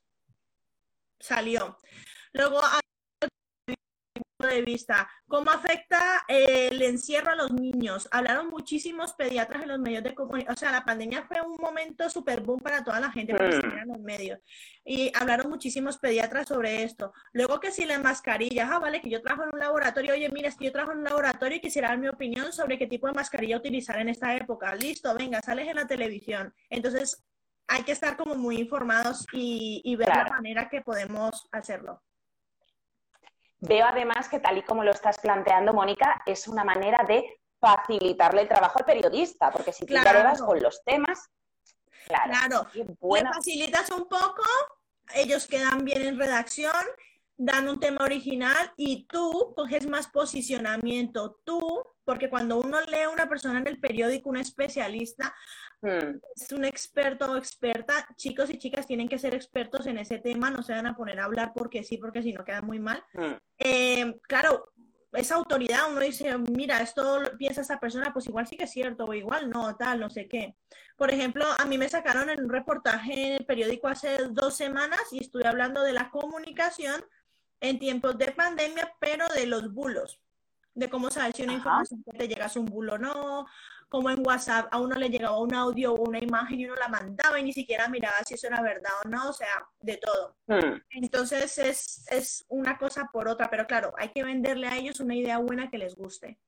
Salió. 1.18 1.78
Luego, 2.34 2.60
de 4.44 4.62
vista. 4.62 5.08
¿Cómo 5.26 5.50
afecta 5.50 6.24
eh, 6.28 6.68
el 6.70 6.82
encierro 6.82 7.30
a 7.30 7.36
los 7.36 7.52
niños? 7.52 8.08
Hablaron 8.10 8.48
muchísimos 8.48 9.14
pediatras 9.14 9.62
en 9.62 9.68
los 9.68 9.78
medios 9.78 10.04
de 10.04 10.14
comunicación. 10.14 10.54
O 10.54 10.58
sea, 10.58 10.72
la 10.72 10.84
pandemia 10.84 11.26
fue 11.26 11.40
un 11.40 11.56
momento 11.58 12.08
súper 12.10 12.42
boom 12.42 12.60
para 12.60 12.84
toda 12.84 13.00
la 13.00 13.10
gente 13.10 13.34
porque 13.34 13.56
mm. 13.56 13.78
en 13.78 13.88
los 13.88 14.00
medios. 14.00 14.38
Y 14.84 15.10
hablaron 15.14 15.50
muchísimos 15.50 15.98
pediatras 15.98 16.48
sobre 16.48 16.82
esto. 16.82 17.12
Luego 17.32 17.60
que 17.60 17.72
si 17.72 17.86
las 17.86 18.02
mascarillas, 18.02 18.68
ah, 18.70 18.78
vale, 18.78 19.00
que 19.00 19.10
yo 19.10 19.22
trabajo 19.22 19.44
en 19.44 19.54
un 19.54 19.60
laboratorio, 19.60 20.12
oye, 20.12 20.28
mira, 20.30 20.48
es 20.48 20.56
que 20.56 20.66
yo 20.66 20.72
trabajo 20.72 20.92
en 20.92 20.98
un 20.98 21.04
laboratorio 21.04 21.56
y 21.56 21.60
quisiera 21.60 21.88
dar 21.88 21.98
mi 21.98 22.08
opinión 22.08 22.52
sobre 22.52 22.78
qué 22.78 22.86
tipo 22.86 23.06
de 23.06 23.14
mascarilla 23.14 23.56
utilizar 23.56 23.98
en 23.98 24.10
esta 24.10 24.36
época. 24.36 24.74
Listo, 24.74 25.14
venga, 25.14 25.40
sales 25.40 25.66
en 25.68 25.76
la 25.76 25.86
televisión. 25.86 26.54
Entonces, 26.68 27.24
hay 27.68 27.82
que 27.82 27.92
estar 27.92 28.16
como 28.16 28.34
muy 28.36 28.58
informados 28.58 29.26
y, 29.32 29.96
ver 29.96 30.08
la 30.08 30.28
manera 30.28 30.68
que 30.68 30.82
podemos 30.82 31.48
hacerlo. 31.50 32.02
Veo 33.66 33.86
además 33.86 34.28
que 34.28 34.38
tal 34.40 34.58
y 34.58 34.62
como 34.62 34.84
lo 34.84 34.92
estás 34.92 35.18
planteando, 35.18 35.72
Mónica, 35.72 36.22
es 36.26 36.46
una 36.46 36.64
manera 36.64 37.04
de 37.06 37.40
facilitarle 37.58 38.42
el 38.42 38.48
trabajo 38.48 38.78
al 38.78 38.84
periodista, 38.84 39.50
porque 39.50 39.72
si 39.72 39.86
tú 39.86 39.94
claro. 39.94 40.44
con 40.44 40.60
los 40.60 40.82
temas, 40.84 41.30
claro, 42.06 42.66
le 42.74 43.24
facilitas 43.32 43.90
un 43.90 44.08
poco, 44.08 44.44
ellos 45.14 45.46
quedan 45.46 45.84
bien 45.84 46.02
en 46.02 46.18
redacción, 46.18 46.72
dan 47.36 47.68
un 47.68 47.80
tema 47.80 48.04
original 48.04 48.72
y 48.76 49.06
tú 49.06 49.52
coges 49.56 49.86
más 49.86 50.08
posicionamiento, 50.08 51.40
tú, 51.44 51.60
porque 52.04 52.30
cuando 52.30 52.58
uno 52.58 52.80
lee 52.82 53.02
a 53.02 53.10
una 53.10 53.28
persona 53.28 53.58
en 53.58 53.66
el 53.66 53.80
periódico, 53.80 54.30
un 54.30 54.36
especialista, 54.36 55.34
Hmm. 55.82 56.18
Es 56.34 56.52
un 56.52 56.64
experto 56.64 57.32
o 57.32 57.36
experta. 57.36 58.06
Chicos 58.16 58.50
y 58.50 58.58
chicas 58.58 58.86
tienen 58.86 59.08
que 59.08 59.18
ser 59.18 59.34
expertos 59.34 59.86
en 59.86 59.98
ese 59.98 60.18
tema, 60.18 60.50
no 60.50 60.62
se 60.62 60.72
van 60.72 60.86
a 60.86 60.96
poner 60.96 61.20
a 61.20 61.24
hablar 61.24 61.52
porque 61.54 61.84
sí, 61.84 61.98
porque 61.98 62.22
si 62.22 62.32
no 62.32 62.44
queda 62.44 62.62
muy 62.62 62.78
mal. 62.78 63.02
Hmm. 63.14 63.34
Eh, 63.58 64.18
claro, 64.22 64.72
esa 65.12 65.36
autoridad, 65.36 65.90
uno 65.90 66.00
dice, 66.00 66.36
mira, 66.38 66.80
esto 66.80 67.20
piensa 67.38 67.62
esa 67.62 67.80
persona, 67.80 68.12
pues 68.12 68.26
igual 68.26 68.46
sí 68.46 68.56
que 68.56 68.64
es 68.64 68.70
cierto, 68.70 69.04
o 69.04 69.14
igual 69.14 69.48
no, 69.48 69.76
tal, 69.76 70.00
no 70.00 70.10
sé 70.10 70.28
qué. 70.28 70.56
Por 70.96 71.10
ejemplo, 71.10 71.44
a 71.58 71.64
mí 71.64 71.78
me 71.78 71.88
sacaron 71.88 72.28
en 72.30 72.44
un 72.44 72.50
reportaje 72.50 73.28
en 73.28 73.32
el 73.34 73.46
periódico 73.46 73.88
hace 73.88 74.16
dos 74.30 74.56
semanas 74.56 75.00
y 75.12 75.20
estuve 75.20 75.46
hablando 75.46 75.82
de 75.82 75.92
la 75.92 76.10
comunicación 76.10 77.04
en 77.60 77.78
tiempos 77.78 78.18
de 78.18 78.32
pandemia, 78.32 78.94
pero 79.00 79.26
de 79.28 79.46
los 79.46 79.72
bulos, 79.72 80.20
de 80.74 80.90
cómo 80.90 81.10
saber 81.10 81.34
si 81.34 81.42
una 81.42 81.54
información 81.54 82.02
te 82.16 82.28
llega 82.28 82.46
a 82.46 82.58
un 82.58 82.66
bulo 82.66 82.94
o 82.94 82.98
no, 82.98 83.46
como 83.88 84.10
en 84.10 84.26
WhatsApp 84.26 84.68
a 84.70 84.80
uno 84.80 84.96
le 84.96 85.08
llegaba 85.08 85.38
un 85.38 85.54
audio 85.54 85.94
o 85.94 86.08
una 86.08 86.18
imagen 86.18 86.60
y 86.60 86.66
uno 86.66 86.74
la 86.76 86.88
mandaba 86.88 87.38
y 87.38 87.44
ni 87.44 87.52
siquiera 87.52 87.88
miraba 87.88 88.16
si 88.26 88.34
eso 88.34 88.48
era 88.48 88.60
verdad 88.60 88.92
o 89.04 89.08
no, 89.08 89.30
o 89.30 89.32
sea, 89.32 89.66
de 89.80 89.96
todo. 89.98 90.36
Hmm. 90.46 90.80
Entonces 90.90 91.56
es, 91.58 92.04
es 92.10 92.44
una 92.48 92.76
cosa 92.78 93.08
por 93.12 93.28
otra, 93.28 93.48
pero 93.48 93.66
claro, 93.66 93.92
hay 93.96 94.08
que 94.08 94.24
venderle 94.24 94.66
a 94.66 94.76
ellos 94.76 95.00
una 95.00 95.14
idea 95.14 95.38
buena 95.38 95.70
que 95.70 95.78
les 95.78 95.94
guste. 95.94 96.38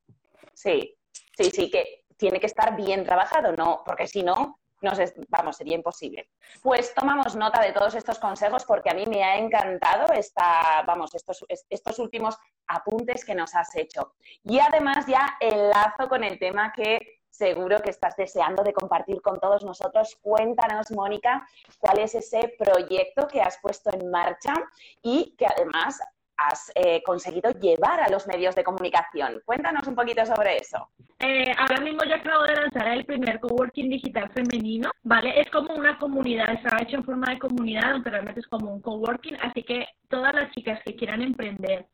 Sí, 0.53 0.96
sí, 1.37 1.51
sí, 1.51 1.70
que 1.70 2.05
tiene 2.16 2.40
que 2.40 2.46
estar 2.46 2.74
bien 2.77 3.05
trabajado, 3.05 3.53
¿no? 3.53 3.83
Porque 3.87 4.09
si 4.09 4.22
no, 4.22 4.59
nos 4.81 4.98
vamos, 5.29 5.57
sería 5.57 5.74
imposible. 5.74 6.31
Pues 6.62 6.94
tomamos 6.94 7.35
nota 7.37 7.61
de 7.61 7.72
todos 7.72 7.94
estos 7.94 8.18
consejos 8.18 8.64
porque 8.64 8.90
a 8.90 8.94
mí 8.94 9.07
me 9.07 9.24
ha 9.24 9.37
encantado 9.38 10.12
esta, 10.12 10.83
vamos, 10.87 11.14
estos, 11.14 11.44
estos 11.68 11.98
últimos 11.98 12.37
apuntes 12.66 13.24
que 13.24 13.35
nos 13.35 13.55
has 13.55 13.74
hecho. 13.77 14.14
Y 14.44 14.59
además 14.61 15.07
ya 15.07 15.37
enlazo 15.40 16.09
con 16.09 16.22
el 16.22 16.38
tema 16.38 16.72
que 16.72 17.17
seguro 17.38 17.81
que 17.81 17.90
estás 17.90 18.16
deseando 18.16 18.62
de 18.64 18.72
compartir 18.72 19.22
con 19.22 19.38
todos 19.38 19.64
nosotros. 19.64 20.18
Cuéntanos, 20.20 20.90
Mónica, 20.90 21.46
cuál 21.79 22.01
es 22.01 22.14
ese 22.14 22.55
proyecto 22.59 23.29
que 23.29 23.40
has 23.40 23.59
puesto 23.62 23.90
en 23.92 24.11
marcha 24.11 24.55
y 25.03 25.35
que 25.38 25.46
además 25.46 26.01
has 26.37 26.70
eh, 26.77 27.03
conseguido 27.05 27.51
llevar 27.51 28.01
a 28.01 28.09
los 28.09 28.27
medios 28.27 28.55
de 28.55 28.62
comunicación. 28.62 29.42
Cuéntanos 29.44 29.87
un 29.88 29.96
poquito 29.96 30.24
sobre 30.24 30.57
eso. 30.57 30.88
Eh, 31.18 31.53
ahora 31.59 31.81
mismo 31.81 32.05
yo 32.05 32.14
acabo 32.14 32.44
de 32.44 32.55
lanzar 32.55 32.88
el 32.88 33.05
primer 33.05 33.40
coworking 33.40 33.90
digital 33.90 34.31
femenino, 34.31 34.90
¿vale? 35.03 35.40
Es 35.40 35.51
como 35.51 35.74
una 35.74 35.98
comunidad, 35.98 36.53
está 36.53 36.81
hecho 36.81 36.96
en 36.96 37.05
forma 37.05 37.33
de 37.33 37.40
comunidad, 37.40 37.92
aunque 37.92 38.11
realmente 38.11 38.40
es 38.40 38.46
como 38.46 38.72
un 38.72 38.81
coworking, 38.81 39.37
así 39.42 39.64
que 39.64 39.88
todas 40.09 40.33
las 40.33 40.53
chicas 40.53 40.81
que 40.85 40.94
quieran 40.94 41.22
emprender 41.22 41.87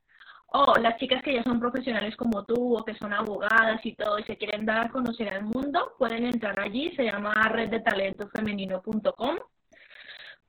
o 0.57 0.75
las 0.79 0.97
chicas 0.99 1.21
que 1.23 1.35
ya 1.35 1.43
son 1.43 1.59
profesionales 1.59 2.15
como 2.17 2.45
tú 2.45 2.79
o 2.79 2.85
que 2.85 2.95
son 2.95 3.13
abogadas 3.13 3.85
y 3.85 3.95
todo 3.97 4.21
y 4.21 4.23
se 4.23 4.37
quieren 4.37 4.65
dar 4.65 4.87
a 4.87 4.89
conocer 4.89 5.29
al 5.29 5.43
mundo, 5.43 5.95
pueden 5.99 6.25
entrar 6.27 6.59
allí, 6.61 6.95
se 6.95 7.03
llama 7.05 7.33
reddetalentofemenino.com, 7.51 9.37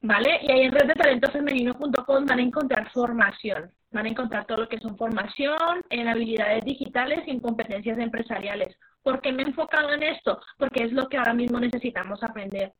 ¿vale? 0.01 0.39
Y 0.43 0.51
ahí 0.51 0.61
en 0.61 0.73
reddetalentofemenino.com 0.73 2.25
van 2.25 2.39
a 2.39 2.43
encontrar 2.43 2.91
formación, 2.91 3.71
van 3.89 4.05
a 4.05 4.09
encontrar 4.09 4.45
todo 4.45 4.59
lo 4.59 4.69
que 4.69 4.77
son 4.77 4.95
formación 4.95 5.81
en 5.89 6.07
habilidades 6.07 6.63
digitales 6.63 7.23
y 7.25 7.31
en 7.31 7.39
competencias 7.39 7.97
empresariales. 7.97 8.77
¿Por 9.01 9.21
qué 9.21 9.31
me 9.31 9.41
he 9.41 9.47
enfocado 9.47 9.91
en 9.91 10.03
esto? 10.03 10.39
Porque 10.59 10.83
es 10.83 10.91
lo 10.91 11.09
que 11.09 11.17
ahora 11.17 11.33
mismo 11.33 11.59
necesitamos 11.59 12.21
aprender 12.21 12.73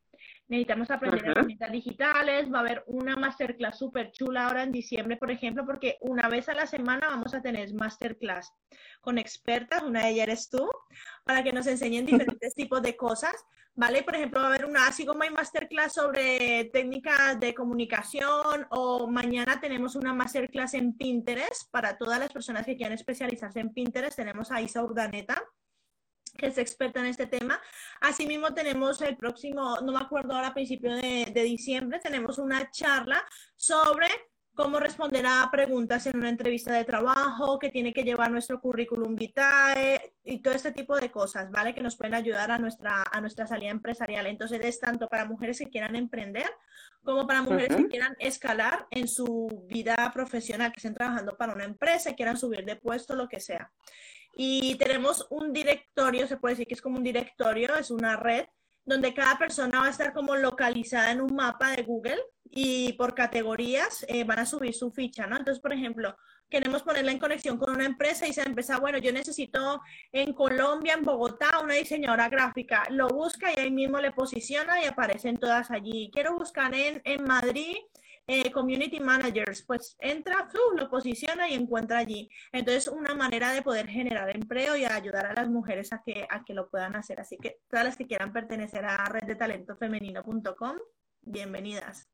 necesitamos 0.48 0.90
aprender 0.90 1.26
herramientas 1.26 1.72
digitales, 1.72 2.52
va 2.52 2.58
a 2.58 2.60
haber 2.60 2.84
una 2.86 3.16
masterclass 3.16 3.78
súper 3.78 4.12
chula 4.12 4.46
ahora 4.46 4.62
en 4.62 4.72
diciembre, 4.72 5.16
por 5.16 5.30
ejemplo, 5.30 5.64
porque 5.66 5.96
una 6.00 6.28
vez 6.28 6.48
a 6.48 6.54
la 6.54 6.66
semana 6.66 7.08
vamos 7.08 7.34
a 7.34 7.42
tener 7.42 7.72
masterclass 7.74 8.52
con 9.00 9.18
expertas, 9.18 9.82
una 9.82 10.04
de 10.04 10.10
ellas 10.10 10.22
eres 10.28 10.50
tú, 10.50 10.68
para 11.24 11.42
que 11.42 11.52
nos 11.52 11.66
enseñen 11.66 12.06
diferentes 12.06 12.54
tipos 12.54 12.80
de 12.82 12.96
cosas, 12.96 13.34
¿vale? 13.74 14.02
Por 14.02 14.14
ejemplo, 14.14 14.40
va 14.40 14.46
a 14.46 14.50
haber 14.50 14.66
una, 14.66 14.86
así 14.86 15.04
como 15.04 15.22
hay 15.22 15.30
masterclass 15.30 15.94
sobre 15.94 16.70
técnicas 16.72 17.38
de 17.40 17.54
comunicación 17.54 18.66
o 18.70 19.08
mañana 19.08 19.60
tenemos 19.60 19.96
una 19.96 20.14
masterclass 20.14 20.74
en 20.74 20.96
Pinterest 20.96 21.70
para 21.70 21.98
todas 21.98 22.20
las 22.20 22.32
personas 22.32 22.64
que 22.64 22.76
quieran 22.76 22.94
especializarse 22.94 23.60
en 23.60 23.72
Pinterest, 23.72 24.16
tenemos 24.16 24.50
a 24.52 24.60
Isa 24.60 24.82
Urdaneta 24.82 25.42
que 26.36 26.46
es 26.46 26.58
experta 26.58 27.00
en 27.00 27.06
este 27.06 27.26
tema. 27.26 27.60
Asimismo, 28.00 28.54
tenemos 28.54 29.00
el 29.02 29.16
próximo, 29.16 29.78
no 29.82 29.92
me 29.92 29.98
acuerdo 29.98 30.34
ahora, 30.34 30.48
a 30.48 30.54
principios 30.54 31.00
de, 31.00 31.30
de 31.32 31.42
diciembre, 31.42 32.00
tenemos 32.00 32.38
una 32.38 32.70
charla 32.70 33.24
sobre 33.56 34.06
cómo 34.56 34.80
responder 34.80 35.26
a 35.26 35.48
preguntas 35.52 36.06
en 36.06 36.16
una 36.16 36.30
entrevista 36.30 36.72
de 36.72 36.84
trabajo, 36.84 37.58
que 37.58 37.68
tiene 37.68 37.92
que 37.92 38.02
llevar 38.02 38.30
nuestro 38.30 38.58
currículum 38.58 39.14
vitae 39.14 40.14
y 40.24 40.40
todo 40.40 40.54
este 40.54 40.72
tipo 40.72 40.96
de 40.96 41.10
cosas, 41.10 41.50
¿vale? 41.50 41.74
Que 41.74 41.82
nos 41.82 41.96
pueden 41.96 42.14
ayudar 42.14 42.50
a 42.50 42.58
nuestra, 42.58 43.04
a 43.12 43.20
nuestra 43.20 43.46
salida 43.46 43.70
empresarial. 43.70 44.26
Entonces, 44.26 44.60
es 44.64 44.80
tanto 44.80 45.08
para 45.08 45.26
mujeres 45.26 45.58
que 45.58 45.68
quieran 45.68 45.94
emprender 45.94 46.50
como 47.04 47.26
para 47.26 47.42
mujeres 47.42 47.76
que 47.76 47.86
quieran 47.86 48.16
escalar 48.18 48.86
en 48.90 49.06
su 49.06 49.64
vida 49.68 50.10
profesional, 50.12 50.72
que 50.72 50.78
estén 50.78 50.94
trabajando 50.94 51.36
para 51.36 51.52
una 51.52 51.64
empresa, 51.64 52.14
quieran 52.14 52.38
subir 52.38 52.64
de 52.64 52.76
puesto, 52.76 53.14
lo 53.14 53.28
que 53.28 53.40
sea. 53.40 53.70
Y 54.38 54.74
tenemos 54.74 55.26
un 55.30 55.52
directorio, 55.52 56.26
se 56.26 56.36
puede 56.36 56.52
decir 56.52 56.66
que 56.66 56.74
es 56.74 56.82
como 56.82 56.98
un 56.98 57.02
directorio, 57.02 57.74
es 57.74 57.90
una 57.90 58.16
red, 58.16 58.44
donde 58.84 59.14
cada 59.14 59.38
persona 59.38 59.80
va 59.80 59.86
a 59.86 59.90
estar 59.90 60.12
como 60.12 60.36
localizada 60.36 61.10
en 61.10 61.22
un 61.22 61.34
mapa 61.34 61.70
de 61.70 61.82
Google 61.82 62.20
y 62.44 62.92
por 62.92 63.14
categorías 63.14 64.04
eh, 64.08 64.24
van 64.24 64.38
a 64.38 64.46
subir 64.46 64.74
su 64.74 64.92
ficha, 64.92 65.26
¿no? 65.26 65.38
Entonces, 65.38 65.60
por 65.60 65.72
ejemplo, 65.72 66.14
queremos 66.50 66.82
ponerla 66.82 67.12
en 67.12 67.18
conexión 67.18 67.56
con 67.56 67.74
una 67.74 67.86
empresa 67.86 68.28
y 68.28 68.34
se 68.34 68.42
empieza, 68.42 68.78
bueno, 68.78 68.98
yo 68.98 69.10
necesito 69.10 69.80
en 70.12 70.34
Colombia, 70.34 70.94
en 70.94 71.02
Bogotá, 71.02 71.58
una 71.62 71.74
diseñadora 71.74 72.28
gráfica. 72.28 72.84
Lo 72.90 73.08
busca 73.08 73.50
y 73.52 73.58
ahí 73.58 73.70
mismo 73.70 73.98
le 74.00 74.12
posiciona 74.12 74.82
y 74.82 74.84
aparecen 74.84 75.38
todas 75.38 75.70
allí. 75.70 76.10
Quiero 76.12 76.36
buscar 76.36 76.74
en, 76.74 77.00
en 77.04 77.24
Madrid 77.24 77.76
eh, 78.26 78.50
community 78.50 79.00
managers, 79.00 79.62
pues 79.62 79.96
entra, 80.00 80.48
lo 80.76 80.90
posiciona 80.90 81.48
y 81.48 81.54
encuentra 81.54 81.98
allí. 81.98 82.28
Entonces, 82.52 82.88
una 82.88 83.14
manera 83.14 83.52
de 83.52 83.62
poder 83.62 83.88
generar 83.88 84.34
empleo 84.34 84.76
y 84.76 84.84
ayudar 84.84 85.26
a 85.26 85.34
las 85.34 85.48
mujeres 85.48 85.92
a 85.92 86.02
que, 86.02 86.26
a 86.28 86.44
que 86.44 86.54
lo 86.54 86.68
puedan 86.68 86.96
hacer. 86.96 87.20
Así 87.20 87.36
que 87.38 87.60
todas 87.68 87.84
las 87.84 87.96
que 87.96 88.06
quieran 88.06 88.32
pertenecer 88.32 88.84
a 88.84 89.04
reddetalentofemenino.com, 89.04 90.76
bienvenidas. 91.22 92.08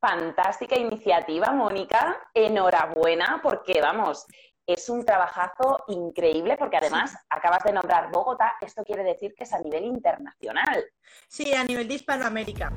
Fantástica 0.00 0.76
iniciativa, 0.76 1.52
Mónica. 1.52 2.30
Enhorabuena, 2.32 3.40
porque 3.42 3.80
vamos, 3.80 4.26
es 4.68 4.88
un 4.90 5.04
trabajazo 5.04 5.82
increíble 5.88 6.56
porque 6.58 6.76
además 6.76 7.16
acabas 7.30 7.64
de 7.64 7.72
nombrar 7.72 8.10
Bogotá, 8.12 8.52
esto 8.60 8.84
quiere 8.84 9.02
decir 9.02 9.34
que 9.34 9.44
es 9.44 9.52
a 9.54 9.60
nivel 9.60 9.84
internacional. 9.84 10.84
Sí, 11.26 11.54
a 11.54 11.64
nivel 11.64 11.88
de 11.88 11.94
Hispanoamérica. 11.94 12.70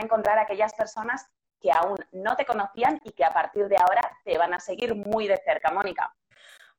Encontrar 0.00 0.38
aquellas 0.38 0.74
personas 0.74 1.26
que 1.60 1.72
aún 1.72 1.98
no 2.12 2.36
te 2.36 2.46
conocían 2.46 3.00
y 3.04 3.12
que 3.12 3.24
a 3.24 3.32
partir 3.32 3.68
de 3.68 3.76
ahora 3.76 4.00
te 4.24 4.38
van 4.38 4.54
a 4.54 4.60
seguir 4.60 4.94
muy 4.94 5.26
de 5.26 5.40
cerca, 5.44 5.70
Mónica. 5.72 6.14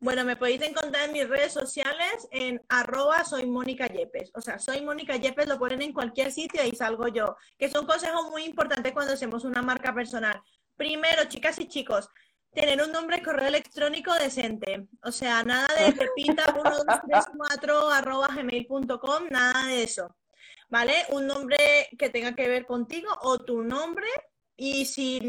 Bueno, 0.02 0.24
me 0.24 0.38
podéis 0.38 0.62
encontrar 0.62 1.08
en 1.08 1.12
mis 1.12 1.28
redes 1.28 1.52
sociales 1.52 2.26
en 2.32 2.62
arroba 2.70 3.26
soy 3.26 3.46
Mónica 3.46 3.86
Yepes. 3.88 4.32
O 4.34 4.40
sea, 4.40 4.58
soy 4.58 4.82
Mónica 4.82 5.18
Yepes, 5.18 5.48
lo 5.48 5.60
ponen 5.60 5.82
en 5.82 5.92
cualquier 5.92 6.32
sitio 6.32 6.64
y 6.64 6.74
salgo 6.74 7.10
yo. 7.10 7.36
Que 7.58 7.66
es 7.66 7.76
un 7.76 7.86
consejo 7.86 8.30
muy 8.30 8.46
importante 8.46 8.94
cuando 8.94 9.14
hacemos 9.14 9.44
una 9.44 9.62
marca 9.62 9.94
personal. 9.94 10.42
Primero, 10.78 11.26
chicas 11.26 11.60
y 11.60 11.68
chicos, 11.68 12.10
tener 12.54 12.82
un 12.82 12.94
nombre 12.94 13.18
de 13.18 13.24
correo 13.24 13.50
electrónico 13.50 14.14
decente. 14.14 14.88
O 15.04 15.12
sea, 15.12 15.44
nada 15.44 15.68
de 15.76 15.94
pepita1234 16.16 17.92
arroba 17.92 18.28
gmail.com, 18.28 19.28
nada 19.30 19.68
de 19.68 19.84
eso. 19.84 20.16
¿Vale? 20.70 20.94
Un 21.10 21.28
nombre 21.28 21.58
que 21.98 22.10
tenga 22.10 22.36
que 22.36 22.48
ver 22.48 22.66
contigo 22.66 23.10
o 23.22 23.40
tu 23.40 23.64
nombre. 23.64 24.08
Y 24.56 24.86
si 24.86 25.22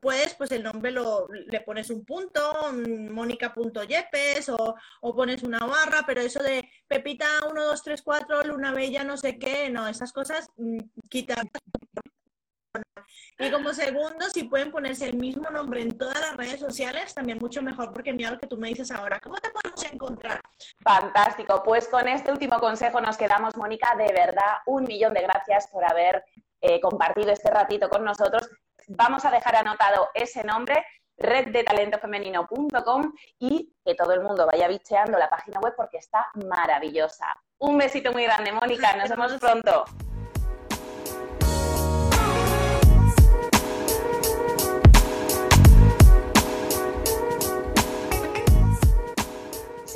puedes, 0.00 0.34
pues 0.34 0.52
el 0.52 0.62
nombre 0.62 0.92
lo, 0.92 1.26
le 1.28 1.60
pones 1.60 1.90
un 1.90 2.04
punto, 2.04 2.40
mónica.yepes 2.72 4.48
o, 4.50 4.76
o 5.00 5.14
pones 5.14 5.42
una 5.42 5.58
barra, 5.58 6.04
pero 6.06 6.20
eso 6.20 6.40
de 6.40 6.68
Pepita 6.86 7.26
1234, 7.46 8.44
Luna 8.44 8.72
Bella, 8.72 9.02
no 9.02 9.16
sé 9.16 9.38
qué, 9.38 9.70
no, 9.70 9.88
esas 9.88 10.12
cosas, 10.12 10.48
mm, 10.56 10.78
quita 11.08 11.42
y 13.38 13.50
como 13.50 13.72
segundo, 13.74 14.30
si 14.32 14.44
pueden 14.44 14.70
ponerse 14.70 15.06
el 15.06 15.16
mismo 15.16 15.50
nombre 15.50 15.82
en 15.82 15.98
todas 15.98 16.18
las 16.20 16.36
redes 16.36 16.58
sociales, 16.58 17.14
también 17.14 17.38
mucho 17.38 17.60
mejor, 17.60 17.92
porque 17.92 18.12
mira 18.12 18.30
lo 18.30 18.38
que 18.38 18.46
tú 18.46 18.56
me 18.56 18.68
dices 18.68 18.90
ahora. 18.90 19.20
¿Cómo 19.20 19.36
te 19.36 19.50
podemos 19.50 19.84
encontrar? 19.92 20.40
Fantástico. 20.82 21.62
Pues 21.62 21.86
con 21.88 22.08
este 22.08 22.32
último 22.32 22.58
consejo 22.58 23.00
nos 23.00 23.18
quedamos, 23.18 23.54
Mónica. 23.56 23.94
De 23.96 24.10
verdad, 24.12 24.58
un 24.64 24.84
millón 24.84 25.12
de 25.12 25.20
gracias 25.22 25.68
por 25.68 25.84
haber 25.84 26.24
eh, 26.62 26.80
compartido 26.80 27.30
este 27.30 27.50
ratito 27.50 27.90
con 27.90 28.04
nosotros. 28.04 28.48
Vamos 28.88 29.24
a 29.26 29.30
dejar 29.30 29.56
anotado 29.56 30.08
ese 30.14 30.42
nombre 30.42 30.82
reddetalentoFemenino.com 31.18 33.12
y 33.38 33.74
que 33.84 33.94
todo 33.94 34.12
el 34.12 34.22
mundo 34.22 34.46
vaya 34.46 34.68
bicheando 34.68 35.18
la 35.18 35.28
página 35.28 35.60
web 35.60 35.74
porque 35.76 35.98
está 35.98 36.26
maravillosa. 36.46 37.26
Un 37.58 37.78
besito 37.78 38.12
muy 38.12 38.24
grande, 38.24 38.52
Mónica. 38.52 38.96
Nos 38.96 39.10
vemos 39.10 39.34
pronto. 39.34 39.84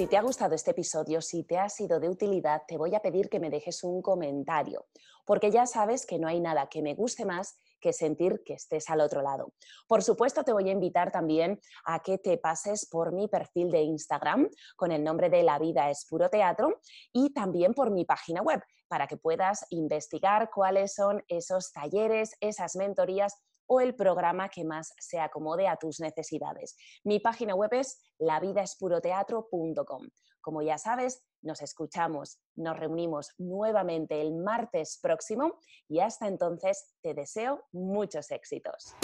Si 0.00 0.06
te 0.06 0.16
ha 0.16 0.22
gustado 0.22 0.54
este 0.54 0.70
episodio, 0.70 1.20
si 1.20 1.44
te 1.44 1.58
ha 1.58 1.68
sido 1.68 2.00
de 2.00 2.08
utilidad, 2.08 2.62
te 2.66 2.78
voy 2.78 2.94
a 2.94 3.00
pedir 3.00 3.28
que 3.28 3.38
me 3.38 3.50
dejes 3.50 3.84
un 3.84 4.00
comentario, 4.00 4.86
porque 5.26 5.50
ya 5.50 5.66
sabes 5.66 6.06
que 6.06 6.18
no 6.18 6.26
hay 6.26 6.40
nada 6.40 6.70
que 6.70 6.80
me 6.80 6.94
guste 6.94 7.26
más 7.26 7.60
que 7.78 7.92
sentir 7.92 8.42
que 8.42 8.54
estés 8.54 8.88
al 8.88 9.02
otro 9.02 9.20
lado. 9.20 9.52
Por 9.86 10.02
supuesto, 10.02 10.42
te 10.42 10.54
voy 10.54 10.70
a 10.70 10.72
invitar 10.72 11.12
también 11.12 11.60
a 11.84 11.98
que 11.98 12.16
te 12.16 12.38
pases 12.38 12.88
por 12.88 13.12
mi 13.12 13.28
perfil 13.28 13.70
de 13.70 13.82
Instagram 13.82 14.48
con 14.74 14.90
el 14.90 15.04
nombre 15.04 15.28
de 15.28 15.42
La 15.42 15.58
Vida 15.58 15.90
es 15.90 16.06
Puro 16.08 16.30
Teatro 16.30 16.80
y 17.12 17.34
también 17.34 17.74
por 17.74 17.90
mi 17.90 18.06
página 18.06 18.40
web 18.40 18.62
para 18.88 19.06
que 19.06 19.18
puedas 19.18 19.66
investigar 19.68 20.48
cuáles 20.50 20.94
son 20.94 21.22
esos 21.28 21.72
talleres, 21.72 22.34
esas 22.40 22.74
mentorías 22.74 23.34
o 23.72 23.80
el 23.80 23.94
programa 23.94 24.48
que 24.48 24.64
más 24.64 24.92
se 24.98 25.20
acomode 25.20 25.68
a 25.68 25.76
tus 25.76 26.00
necesidades. 26.00 26.76
Mi 27.04 27.20
página 27.20 27.54
web 27.54 27.72
es 27.72 28.02
lavidaespuroteatro.com. 28.18 30.08
Como 30.40 30.62
ya 30.62 30.76
sabes, 30.76 31.22
nos 31.40 31.62
escuchamos, 31.62 32.40
nos 32.56 32.76
reunimos 32.76 33.32
nuevamente 33.38 34.20
el 34.20 34.34
martes 34.34 34.98
próximo 35.00 35.54
y 35.88 36.00
hasta 36.00 36.26
entonces 36.26 36.96
te 37.00 37.14
deseo 37.14 37.62
muchos 37.70 38.32
éxitos. 38.32 38.96